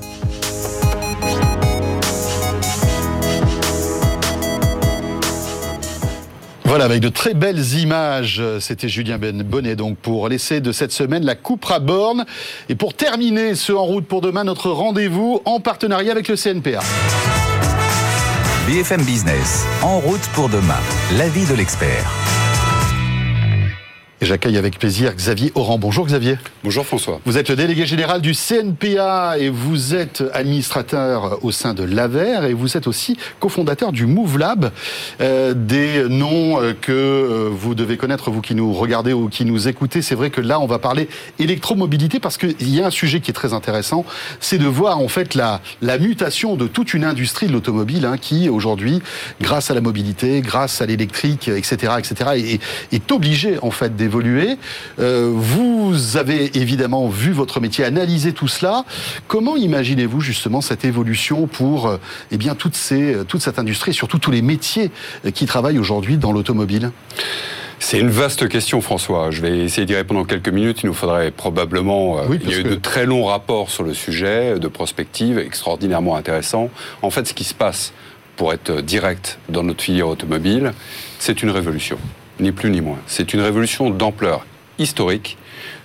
Voilà, 6.68 6.84
avec 6.84 7.00
de 7.00 7.08
très 7.08 7.32
belles 7.32 7.78
images. 7.78 8.42
C'était 8.60 8.90
Julien 8.90 9.16
ben 9.16 9.42
Bonnet 9.42 9.74
donc 9.74 9.96
pour 9.96 10.28
l'essai 10.28 10.60
de 10.60 10.70
cette 10.70 10.92
semaine, 10.92 11.24
la 11.24 11.34
Cupra 11.34 11.78
Born. 11.78 12.26
Et 12.68 12.74
pour 12.74 12.92
terminer 12.92 13.54
ce 13.54 13.72
En 13.72 13.84
route 13.84 14.06
pour 14.06 14.20
demain, 14.20 14.44
notre 14.44 14.70
rendez-vous 14.70 15.40
en 15.46 15.60
partenariat 15.60 16.12
avec 16.12 16.28
le 16.28 16.36
CNPA. 16.36 16.80
BFM 18.66 19.02
Business, 19.02 19.64
En 19.80 19.98
route 19.98 20.28
pour 20.34 20.50
demain, 20.50 20.76
l'avis 21.16 21.46
de 21.46 21.54
l'expert. 21.54 22.37
Et 24.20 24.26
j'accueille 24.26 24.58
avec 24.58 24.80
plaisir 24.80 25.14
Xavier 25.14 25.52
Oran. 25.54 25.78
Bonjour 25.78 26.04
Xavier. 26.04 26.38
Bonjour 26.64 26.84
François. 26.84 27.20
Vous 27.24 27.38
êtes 27.38 27.48
le 27.50 27.54
délégué 27.54 27.86
général 27.86 28.20
du 28.20 28.32
CNPA 28.34 29.38
et 29.38 29.48
vous 29.48 29.94
êtes 29.94 30.24
administrateur 30.34 31.38
au 31.44 31.52
sein 31.52 31.72
de 31.72 31.84
l'AVER 31.84 32.48
et 32.48 32.52
vous 32.52 32.76
êtes 32.76 32.88
aussi 32.88 33.16
cofondateur 33.38 33.92
du 33.92 34.06
MoveLab. 34.06 34.72
Euh, 35.20 35.54
des 35.54 36.08
noms 36.08 36.60
euh, 36.60 36.72
que 36.72 36.90
euh, 36.90 37.48
vous 37.52 37.76
devez 37.76 37.96
connaître, 37.96 38.32
vous 38.32 38.40
qui 38.40 38.56
nous 38.56 38.72
regardez 38.72 39.12
ou 39.12 39.28
qui 39.28 39.44
nous 39.44 39.68
écoutez. 39.68 40.02
C'est 40.02 40.16
vrai 40.16 40.30
que 40.30 40.40
là, 40.40 40.58
on 40.58 40.66
va 40.66 40.80
parler 40.80 41.08
électromobilité 41.38 42.18
parce 42.18 42.38
qu'il 42.38 42.74
y 42.74 42.82
a 42.82 42.86
un 42.86 42.90
sujet 42.90 43.20
qui 43.20 43.30
est 43.30 43.34
très 43.34 43.54
intéressant. 43.54 44.04
C'est 44.40 44.58
de 44.58 44.66
voir 44.66 44.98
en 44.98 45.06
fait 45.06 45.36
la, 45.36 45.60
la 45.80 45.96
mutation 45.96 46.56
de 46.56 46.66
toute 46.66 46.92
une 46.92 47.04
industrie 47.04 47.46
de 47.46 47.52
l'automobile 47.52 48.04
hein, 48.04 48.16
qui 48.20 48.48
aujourd'hui, 48.48 49.00
grâce 49.40 49.70
à 49.70 49.74
la 49.74 49.80
mobilité, 49.80 50.40
grâce 50.40 50.82
à 50.82 50.86
l'électrique, 50.86 51.46
etc., 51.46 51.92
etc., 51.98 52.30
est, 52.34 52.60
est 52.92 53.12
obligée 53.12 53.58
en 53.62 53.70
fait 53.70 53.94
évoluer. 54.08 54.56
Euh, 54.98 55.30
vous 55.32 56.16
avez 56.16 56.56
évidemment 56.56 57.08
vu 57.08 57.32
votre 57.32 57.60
métier, 57.60 57.84
analysé 57.84 58.32
tout 58.32 58.48
cela. 58.48 58.84
Comment 59.26 59.56
imaginez-vous 59.56 60.20
justement 60.20 60.62
cette 60.62 60.84
évolution 60.84 61.46
pour 61.46 61.86
euh, 61.86 61.98
eh 62.32 62.38
bien, 62.38 62.54
toutes 62.54 62.74
ces, 62.74 63.14
euh, 63.14 63.24
toute 63.24 63.42
cette 63.42 63.58
industrie, 63.58 63.90
et 63.90 63.94
surtout 63.94 64.18
tous 64.18 64.30
les 64.30 64.42
métiers 64.42 64.90
qui 65.34 65.44
travaillent 65.44 65.78
aujourd'hui 65.78 66.16
dans 66.16 66.32
l'automobile? 66.32 66.90
C'est 67.80 68.00
une 68.00 68.10
vaste 68.10 68.48
question, 68.48 68.80
François. 68.80 69.30
Je 69.30 69.42
vais 69.42 69.58
essayer 69.58 69.86
d'y 69.86 69.94
répondre 69.94 70.20
en 70.20 70.24
quelques 70.24 70.48
minutes. 70.48 70.80
Il 70.82 70.86
nous 70.86 70.94
faudrait 70.94 71.30
probablement. 71.30 72.20
il 72.32 72.50
y 72.50 72.54
a 72.54 72.58
eu 72.58 72.64
de 72.64 72.74
très 72.74 73.06
longs 73.06 73.26
rapports 73.26 73.70
sur 73.70 73.84
le 73.84 73.94
sujet, 73.94 74.58
de 74.58 74.68
prospectives 74.68 75.38
extraordinairement 75.38 76.16
intéressants. 76.16 76.70
En 77.02 77.10
fait, 77.10 77.28
ce 77.28 77.34
qui 77.34 77.44
se 77.44 77.54
passe, 77.54 77.92
pour 78.36 78.52
être 78.52 78.80
direct 78.80 79.38
dans 79.48 79.62
notre 79.62 79.82
filière 79.82 80.08
automobile, 80.08 80.72
c'est 81.18 81.42
une 81.42 81.50
révolution 81.50 81.98
ni 82.40 82.52
plus 82.52 82.70
ni 82.70 82.80
moins. 82.80 82.98
C'est 83.06 83.34
une 83.34 83.40
révolution 83.40 83.90
d'ampleur 83.90 84.46
historique 84.78 85.38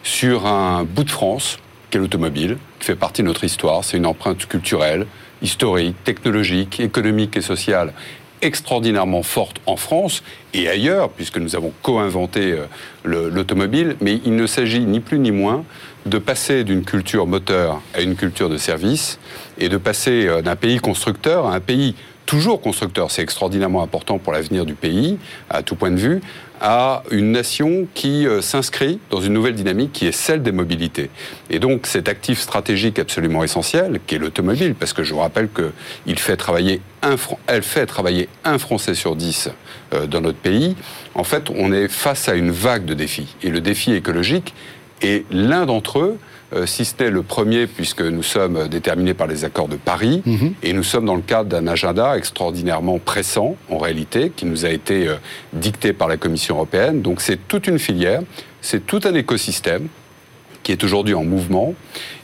sur 0.04 0.46
un 0.46 0.84
bout 0.84 1.04
de 1.04 1.12
France 1.12 1.58
qu'est 1.90 2.00
l'automobile, 2.00 2.58
qui 2.80 2.88
fait 2.88 2.96
partie 2.96 3.22
de 3.22 3.28
notre 3.28 3.44
histoire. 3.44 3.84
C'est 3.84 3.98
une 3.98 4.06
empreinte 4.06 4.46
culturelle, 4.48 5.06
historique, 5.42 5.96
technologique, 6.04 6.80
économique 6.80 7.38
et 7.38 7.42
sociale 7.42 7.94
extraordinairement 8.44 9.24
forte 9.24 9.62
en 9.66 9.78
France 9.78 10.22
et 10.54 10.68
ailleurs, 10.68 11.10
puisque 11.10 11.38
nous 11.38 11.56
avons 11.56 11.72
co-inventé 11.82 12.52
euh, 12.52 13.30
l'automobile, 13.30 13.96
mais 14.02 14.20
il 14.26 14.36
ne 14.36 14.46
s'agit 14.46 14.82
ni 14.82 15.00
plus 15.00 15.20
ni 15.20 15.32
moins 15.32 15.64
de 16.06 16.18
passer 16.18 16.64
d'une 16.64 16.84
culture 16.84 17.28
moteur 17.28 17.82
à 17.94 18.02
une 18.02 18.16
culture 18.16 18.50
de 18.50 18.58
service 18.58 19.20
et 19.58 19.70
de 19.70 19.78
passer 19.78 20.28
euh, 20.28 20.42
d'un 20.42 20.56
pays 20.56 20.80
constructeur 20.80 21.48
à 21.48 21.56
un 21.56 21.60
pays 21.60 21.96
toujours 22.26 22.62
constructeur, 22.62 23.12
c'est 23.12 23.22
extraordinairement 23.22 23.84
important 23.84 24.18
pour 24.18 24.34
l'avenir 24.34 24.66
du 24.66 24.76
pays, 24.76 25.18
à 25.50 25.62
tout 25.62 25.76
point 25.76 25.92
de 25.92 25.98
vue, 25.98 26.22
à 26.62 27.04
une 27.12 27.32
nation 27.32 27.88
qui 27.94 28.26
euh, 28.26 28.42
s'inscrit 28.42 29.00
dans 29.10 29.20
une 29.20 29.34
nouvelle 29.34 29.56
dynamique 29.56 29.92
qui 29.92 30.08
est 30.08 30.14
celle 30.14 30.42
des 30.42 30.54
mobilités. 30.54 31.10
Et 31.50 31.60
donc 31.60 31.86
cet 31.86 32.08
actif 32.08 32.40
stratégique 32.40 33.00
absolument 33.00 33.44
essentiel, 33.44 34.00
qui 34.08 34.16
est 34.16 34.20
l'automobile, 34.20 34.76
parce 34.76 34.94
que 34.94 35.04
je 35.04 35.14
vous 35.14 35.20
rappelle 35.20 35.50
qu'elle 35.50 36.20
fait 36.20 36.38
travailler 36.38 36.82
un, 37.02 37.16
elle 37.48 37.64
fait 37.64 37.86
travailler 37.86 38.30
un 38.46 38.58
Français 38.58 38.96
sur 38.96 39.16
dix 39.16 39.50
euh, 39.94 40.08
dans 40.08 40.22
notre 40.22 40.38
pays, 40.38 40.76
en 41.16 41.24
fait 41.24 41.50
on 41.54 41.74
est 41.74 41.90
face 41.90 42.30
à 42.30 42.36
une 42.36 42.52
vague 42.52 42.86
de 42.86 42.94
défis. 42.94 43.36
Et 43.44 43.50
le 43.50 43.60
défi 43.60 43.94
écologique 43.94 44.54
est 45.04 45.26
l'un 45.32 45.66
d'entre 45.66 46.00
eux, 46.00 46.18
euh, 46.54 46.66
si 46.66 46.86
ce 46.86 46.94
n'est 47.00 47.10
le 47.10 47.24
premier, 47.24 47.68
puisque 47.68 48.02
nous 48.02 48.24
sommes 48.24 48.68
déterminés 48.68 49.14
par 49.14 49.28
les 49.28 49.46
accords 49.46 49.68
de 49.68 49.76
Paris, 49.76 50.22
mhm. 50.26 50.54
et 50.64 50.74
nous 50.74 50.84
sommes 50.84 51.06
dans 51.06 51.16
le 51.16 51.22
cadre 51.22 51.50
d'un 51.50 51.68
agenda 51.68 52.18
extraordinairement 52.18 53.00
pressant, 53.00 53.56
en 53.70 53.78
réalité, 53.78 54.32
qui 54.36 54.46
nous 54.46 54.66
a 54.66 54.70
été 54.70 55.08
euh, 55.08 55.16
dicté 55.54 55.94
par 55.94 56.08
la 56.08 56.18
Commission 56.18 56.56
européenne. 56.56 57.02
Donc 57.02 57.22
c'est 57.22 57.48
toute 57.48 57.68
une 57.68 57.80
filière, 57.80 58.22
c'est 58.62 58.86
tout 58.86 59.02
un 59.06 59.14
écosystème 59.14 59.88
qui 60.64 60.72
est 60.72 60.84
aujourd'hui 60.84 61.14
en 61.14 61.24
mouvement 61.24 61.76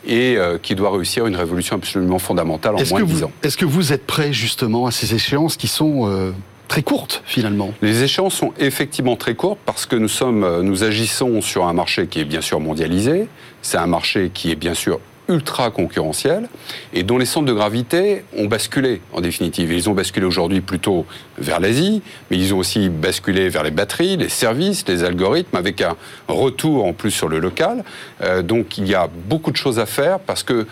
et 0.08 0.38
euh, 0.38 0.58
qui 0.58 0.74
doit 0.74 0.92
réussir 0.92 1.28
une 1.28 1.36
révolution 1.36 1.76
absolument 1.76 2.20
fondamentale 2.20 2.76
en 2.76 2.84
moins 2.90 3.02
de 3.02 3.06
10 3.06 3.24
ans. 3.26 3.32
Est-ce 3.44 3.58
que 3.58 3.66
vous 3.66 3.94
êtes 3.94 4.08
prêt 4.08 4.34
justement 4.34 4.88
à 4.88 4.92
ces 4.92 5.14
échéances 5.14 5.58
qui 5.58 5.68
sont 5.68 6.08
euh, 6.10 6.32
très 6.70 6.84
courtes 6.84 7.22
finalement 7.26 7.74
Les 7.82 8.04
échéances 8.04 8.36
sont 8.36 8.54
effectivement 8.58 9.18
très 9.18 9.36
courtes 9.36 9.60
parce 9.66 9.86
que 9.86 9.98
nous 9.98 10.08
sommes, 10.08 10.46
euh, 10.46 10.62
nous 10.62 10.86
agissons 10.86 11.42
sur 11.42 11.66
un 11.68 11.74
marché 11.74 12.08
qui 12.08 12.22
est 12.22 12.26
bien 12.26 12.42
sûr 12.42 12.62
mondialisé. 12.62 13.28
C'est 13.62 13.78
un 13.78 13.88
marché 13.88 14.32
qui 14.34 14.52
est 14.52 14.56
bien 14.56 14.74
sûr 14.74 15.02
ultra 15.30 15.70
concurrentiels 15.70 16.50
et 16.94 17.04
dont 17.04 17.18
les 17.18 17.26
centres 17.26 17.46
de 17.46 17.54
gravité 17.54 18.24
ont 18.36 18.46
basculé 18.46 19.02
en 19.14 19.22
définitive. 19.22 19.72
Ils 19.72 19.90
ont 19.90 19.94
basculé 19.94 20.26
aujourd'hui 20.26 20.60
plutôt 20.60 21.06
vers 21.38 21.60
l'Asie, 21.60 22.02
mais 22.30 22.38
ils 22.38 22.54
ont 22.54 22.58
aussi 22.58 22.90
basculé 22.90 23.48
vers 23.48 23.64
les 23.64 23.72
batteries, 23.72 24.18
les 24.18 24.30
services, 24.30 24.86
les 24.88 25.04
algorithmes, 25.04 25.56
avec 25.56 25.82
un 25.82 25.96
retour 26.28 26.86
en 26.86 26.94
plus 26.94 27.12
sur 27.12 27.30
le 27.30 27.40
local. 27.40 27.84
Euh, 28.22 28.42
donc 28.42 28.78
il 28.78 28.88
y 28.88 28.96
a 28.96 29.08
beaucoup 29.08 29.52
de 29.52 29.58
choses 29.58 29.80
à 29.80 29.86
faire 29.86 30.20
parce 30.20 30.44
que 30.44 30.66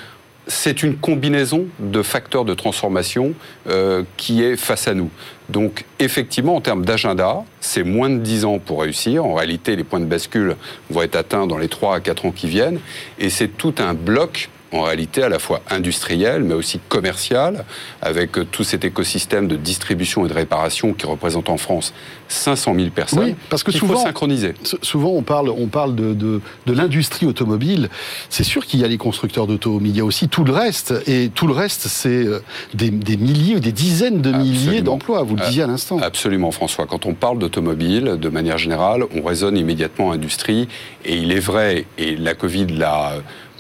c'est 0.48 0.84
une 0.84 0.96
combinaison 0.96 1.66
de 1.80 2.02
facteurs 2.02 2.46
de 2.46 2.54
transformation 2.54 3.34
euh, 3.68 4.04
qui 4.16 4.44
est 4.44 4.56
face 4.56 4.88
à 4.88 4.94
nous. 4.94 5.10
Donc 5.50 5.86
effectivement, 6.00 6.56
en 6.56 6.62
termes 6.62 6.86
d'agenda, 6.86 7.44
c'est 7.60 7.84
moins 7.84 8.10
de 8.10 8.18
10 8.18 8.46
ans 8.46 8.60
pour 8.60 8.82
réussir. 8.82 9.26
En 9.26 9.34
réalité, 9.34 9.76
les 9.76 9.84
points 9.84 10.00
de 10.00 10.06
bascule 10.06 10.56
vont 10.90 11.02
être 11.02 11.16
atteints 11.16 11.48
dans 11.48 11.58
les 11.58 11.70
3 11.70 11.96
à 11.96 12.00
4 12.00 12.26
ans 12.26 12.32
qui 12.32 12.48
viennent. 12.48 12.80
Et 13.20 13.30
c'est 13.30 13.50
tout 13.50 13.76
un 13.80 13.94
bloc 13.94 14.50
en 14.72 14.82
réalité 14.82 15.24
à 15.24 15.30
la 15.30 15.40
fois 15.40 15.62
industriel, 15.70 16.44
mais 16.44 16.54
aussi 16.54 16.80
commercial, 16.90 17.66
avec 18.02 18.32
tout 18.52 18.64
cet 18.64 18.84
écosystème 18.84 19.48
de 19.48 19.56
distribution 19.56 20.26
et 20.26 20.30
de 20.30 20.34
réparation 20.34 20.94
qui 20.94 21.06
représente 21.06 21.50
en 21.50 21.58
France 21.58 21.94
500 22.28 22.76
000 22.76 22.90
personnes. 22.90 23.24
Oui, 23.24 23.36
parce 23.50 23.64
que 23.64 23.72
souvent, 23.72 23.96
faut 23.96 24.04
synchroniser. 24.04 24.54
Souvent, 24.82 25.10
on 25.10 25.22
parle, 25.22 25.50
on 25.50 25.68
parle 25.68 25.96
de, 25.96 26.14
de, 26.14 26.42
de 26.66 26.74
l'industrie 26.74 27.26
automobile. 27.26 27.90
C'est 28.30 28.44
sûr 28.44 28.66
qu'il 28.66 28.80
y 28.80 28.84
a 28.84 28.88
les 28.88 28.98
constructeurs 28.98 29.48
d'auto, 29.48 29.80
mais 29.80 29.90
il 29.90 29.98
y 29.98 30.02
a 30.02 30.06
aussi 30.06 30.28
tout 30.28 30.44
le 30.44 30.54
reste. 30.54 30.94
Et 31.08 31.30
tout 31.34 31.48
le 31.48 31.54
reste, 31.54 31.88
c'est 31.88 32.10
euh, 32.10 32.40
des, 32.74 32.90
des, 32.90 33.18
milliers 33.18 33.56
ou 33.56 33.60
des 33.60 33.72
dizaines 33.72 34.22
de 34.22 34.32
milliers 34.32 34.82
d'emplois, 34.82 35.24
vous 35.24 35.36
le 35.36 35.46
disiez 35.46 35.64
à 35.64 35.68
l'instant. 35.68 36.00
Absolument, 36.02 36.52
François. 36.52 36.86
Quand 36.86 37.06
on 37.06 37.14
parle 37.14 37.40
d'automobile, 37.40 38.18
de 38.20 38.30
manière 38.30 38.58
générale, 38.58 39.04
on 39.16 39.22
raisonne 39.22 39.58
immédiatement 39.58 40.12
industrie. 40.12 40.68
Et 41.06 41.18
il 41.18 41.32
est 41.32 41.40
vrai, 41.40 41.86
et 41.98 42.16
la 42.16 42.34
Covid 42.34 42.68
l'a 42.68 43.14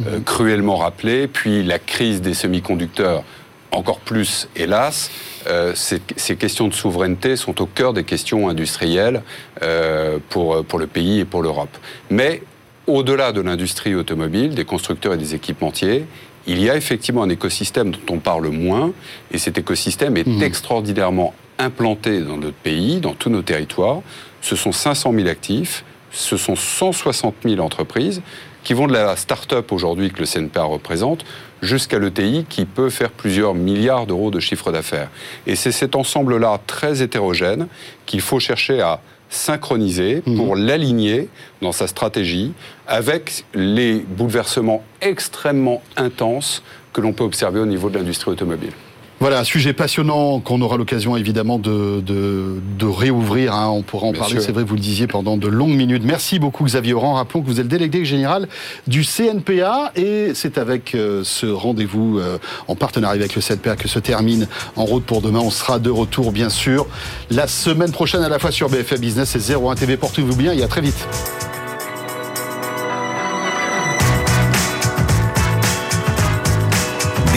euh, 0.05 0.19
cruellement 0.25 0.77
rappelé, 0.77 1.27
puis 1.27 1.63
la 1.63 1.79
crise 1.79 2.21
des 2.21 2.33
semi-conducteurs 2.33 3.23
encore 3.71 3.99
plus, 3.99 4.47
hélas, 4.55 5.11
euh, 5.47 5.73
ces, 5.75 6.35
questions 6.35 6.67
de 6.67 6.73
souveraineté 6.73 7.35
sont 7.35 7.61
au 7.61 7.65
cœur 7.65 7.93
des 7.93 8.03
questions 8.03 8.49
industrielles 8.49 9.21
euh, 9.61 10.19
pour, 10.29 10.63
pour 10.65 10.79
le 10.79 10.87
pays 10.87 11.19
et 11.19 11.25
pour 11.25 11.41
l'Europe. 11.41 11.75
Mais 12.09 12.43
au-delà 12.87 13.31
de 13.31 13.41
l'industrie 13.41 13.95
automobile, 13.95 14.55
des 14.55 14.65
constructeurs 14.65 15.13
et 15.13 15.17
des 15.17 15.35
équipementiers, 15.35 16.05
il 16.47 16.61
y 16.61 16.69
a 16.69 16.77
effectivement 16.77 17.23
un 17.23 17.29
écosystème 17.29 17.91
dont 17.91 18.15
on 18.15 18.19
parle 18.19 18.47
moins, 18.47 18.93
et 19.31 19.37
cet 19.37 19.57
écosystème 19.57 20.15
est 20.15 20.25
mmh. 20.25 20.43
extraordinairement 20.43 21.33
implanté 21.59 22.21
dans 22.21 22.37
notre 22.37 22.55
pays, 22.55 23.01
dans 23.01 23.13
tous 23.13 23.29
nos 23.29 23.41
territoires. 23.41 24.01
Ce 24.41 24.55
sont 24.55 24.71
500 24.71 25.13
000 25.13 25.27
actifs, 25.27 25.83
ce 26.11 26.37
sont 26.37 26.55
160 26.55 27.35
000 27.43 27.59
entreprises 27.59 28.21
qui 28.67 28.73
vont 28.73 28.87
de 28.87 28.91
la 28.91 29.15
start-up 29.15 29.71
aujourd'hui 29.71 30.11
que 30.11 30.19
le 30.19 30.25
CNPA 30.25 30.63
représente 30.63 31.23
jusqu'à 31.61 31.99
l'ETI 31.99 32.45
qui 32.49 32.65
peut 32.65 32.89
faire 32.89 33.11
plusieurs 33.11 33.53
milliards 33.53 34.05
d'euros 34.05 34.29
de 34.29 34.41
chiffre 34.41 34.73
d'affaires. 34.73 35.09
Et 35.45 35.55
c'est 35.55 35.71
cet 35.71 35.95
ensemble-là 35.95 36.59
très 36.67 37.01
hétérogène 37.01 37.67
qu'il 38.05 38.19
faut 38.19 38.41
chercher 38.41 38.81
à 38.81 38.99
synchroniser 39.29 40.21
mhm. 40.25 40.35
pour 40.35 40.57
l'aligner 40.57 41.29
dans 41.61 41.71
sa 41.71 41.87
stratégie 41.87 42.51
avec 42.87 43.45
les 43.53 43.99
bouleversements 43.99 44.83
extrêmement 44.99 45.81
intenses 45.95 46.61
que 46.91 46.99
l'on 46.99 47.13
peut 47.13 47.23
observer 47.23 47.61
au 47.61 47.65
niveau 47.65 47.89
de 47.89 47.97
l'industrie 47.97 48.31
automobile. 48.31 48.73
Voilà, 49.19 49.39
un 49.39 49.43
sujet 49.43 49.73
passionnant 49.73 50.39
qu'on 50.39 50.61
aura 50.61 50.77
l'occasion 50.77 51.17
évidemment 51.17 51.57
de, 51.57 52.01
de, 52.01 52.85
réouvrir. 52.85 53.53
Hein. 53.53 53.69
On 53.69 53.81
pourra 53.81 54.07
en 54.07 54.13
parler, 54.13 54.39
c'est 54.39 54.51
vrai, 54.51 54.63
vous 54.63 54.75
le 54.75 54.81
disiez, 54.81 55.07
pendant 55.07 55.37
de 55.37 55.47
longues 55.47 55.75
minutes. 55.75 56.03
Merci 56.05 56.37
beaucoup 56.37 56.63
Xavier 56.63 56.93
Oran. 56.93 57.15
Rappelons 57.15 57.41
que 57.41 57.47
vous 57.47 57.59
êtes 57.59 57.65
le 57.65 57.69
délégué 57.69 58.05
général 58.05 58.47
du 58.85 59.03
CNPA 59.03 59.91
et 59.95 60.31
c'est 60.35 60.57
avec 60.57 60.93
euh, 60.93 61.21
ce 61.23 61.47
rendez-vous 61.47 62.19
euh, 62.19 62.37
en 62.67 62.75
partenariat 62.75 63.19
avec 63.19 63.35
le 63.35 63.41
CNPA 63.41 63.75
que 63.75 63.87
se 63.87 63.99
termine 63.99 64.47
En 64.75 64.85
route 64.85 65.03
pour 65.03 65.21
demain. 65.21 65.39
On 65.39 65.51
sera 65.51 65.79
de 65.79 65.89
retour, 65.89 66.31
bien 66.31 66.49
sûr, 66.49 66.85
la 67.31 67.47
semaine 67.47 67.91
prochaine 67.91 68.23
à 68.23 68.29
la 68.29 68.39
fois 68.39 68.51
sur 68.51 68.69
BFM 68.69 68.99
Business 68.99 69.35
et 69.35 69.53
01 69.53 69.75
TV. 69.75 69.97
Portez-vous 69.97 70.35
bien 70.35 70.53
et 70.53 70.63
à 70.63 70.67
très 70.67 70.81
vite. 70.81 71.07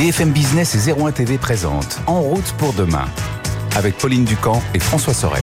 BFM 0.01 0.31
Business 0.31 0.89
et 0.89 0.91
01 0.91 1.13
TV 1.13 1.37
présente 1.37 2.01
En 2.07 2.23
route 2.23 2.55
pour 2.57 2.73
demain 2.73 3.05
avec 3.77 3.99
Pauline 3.99 4.25
Ducamp 4.25 4.63
et 4.73 4.79
François 4.79 5.13
Sorel. 5.13 5.43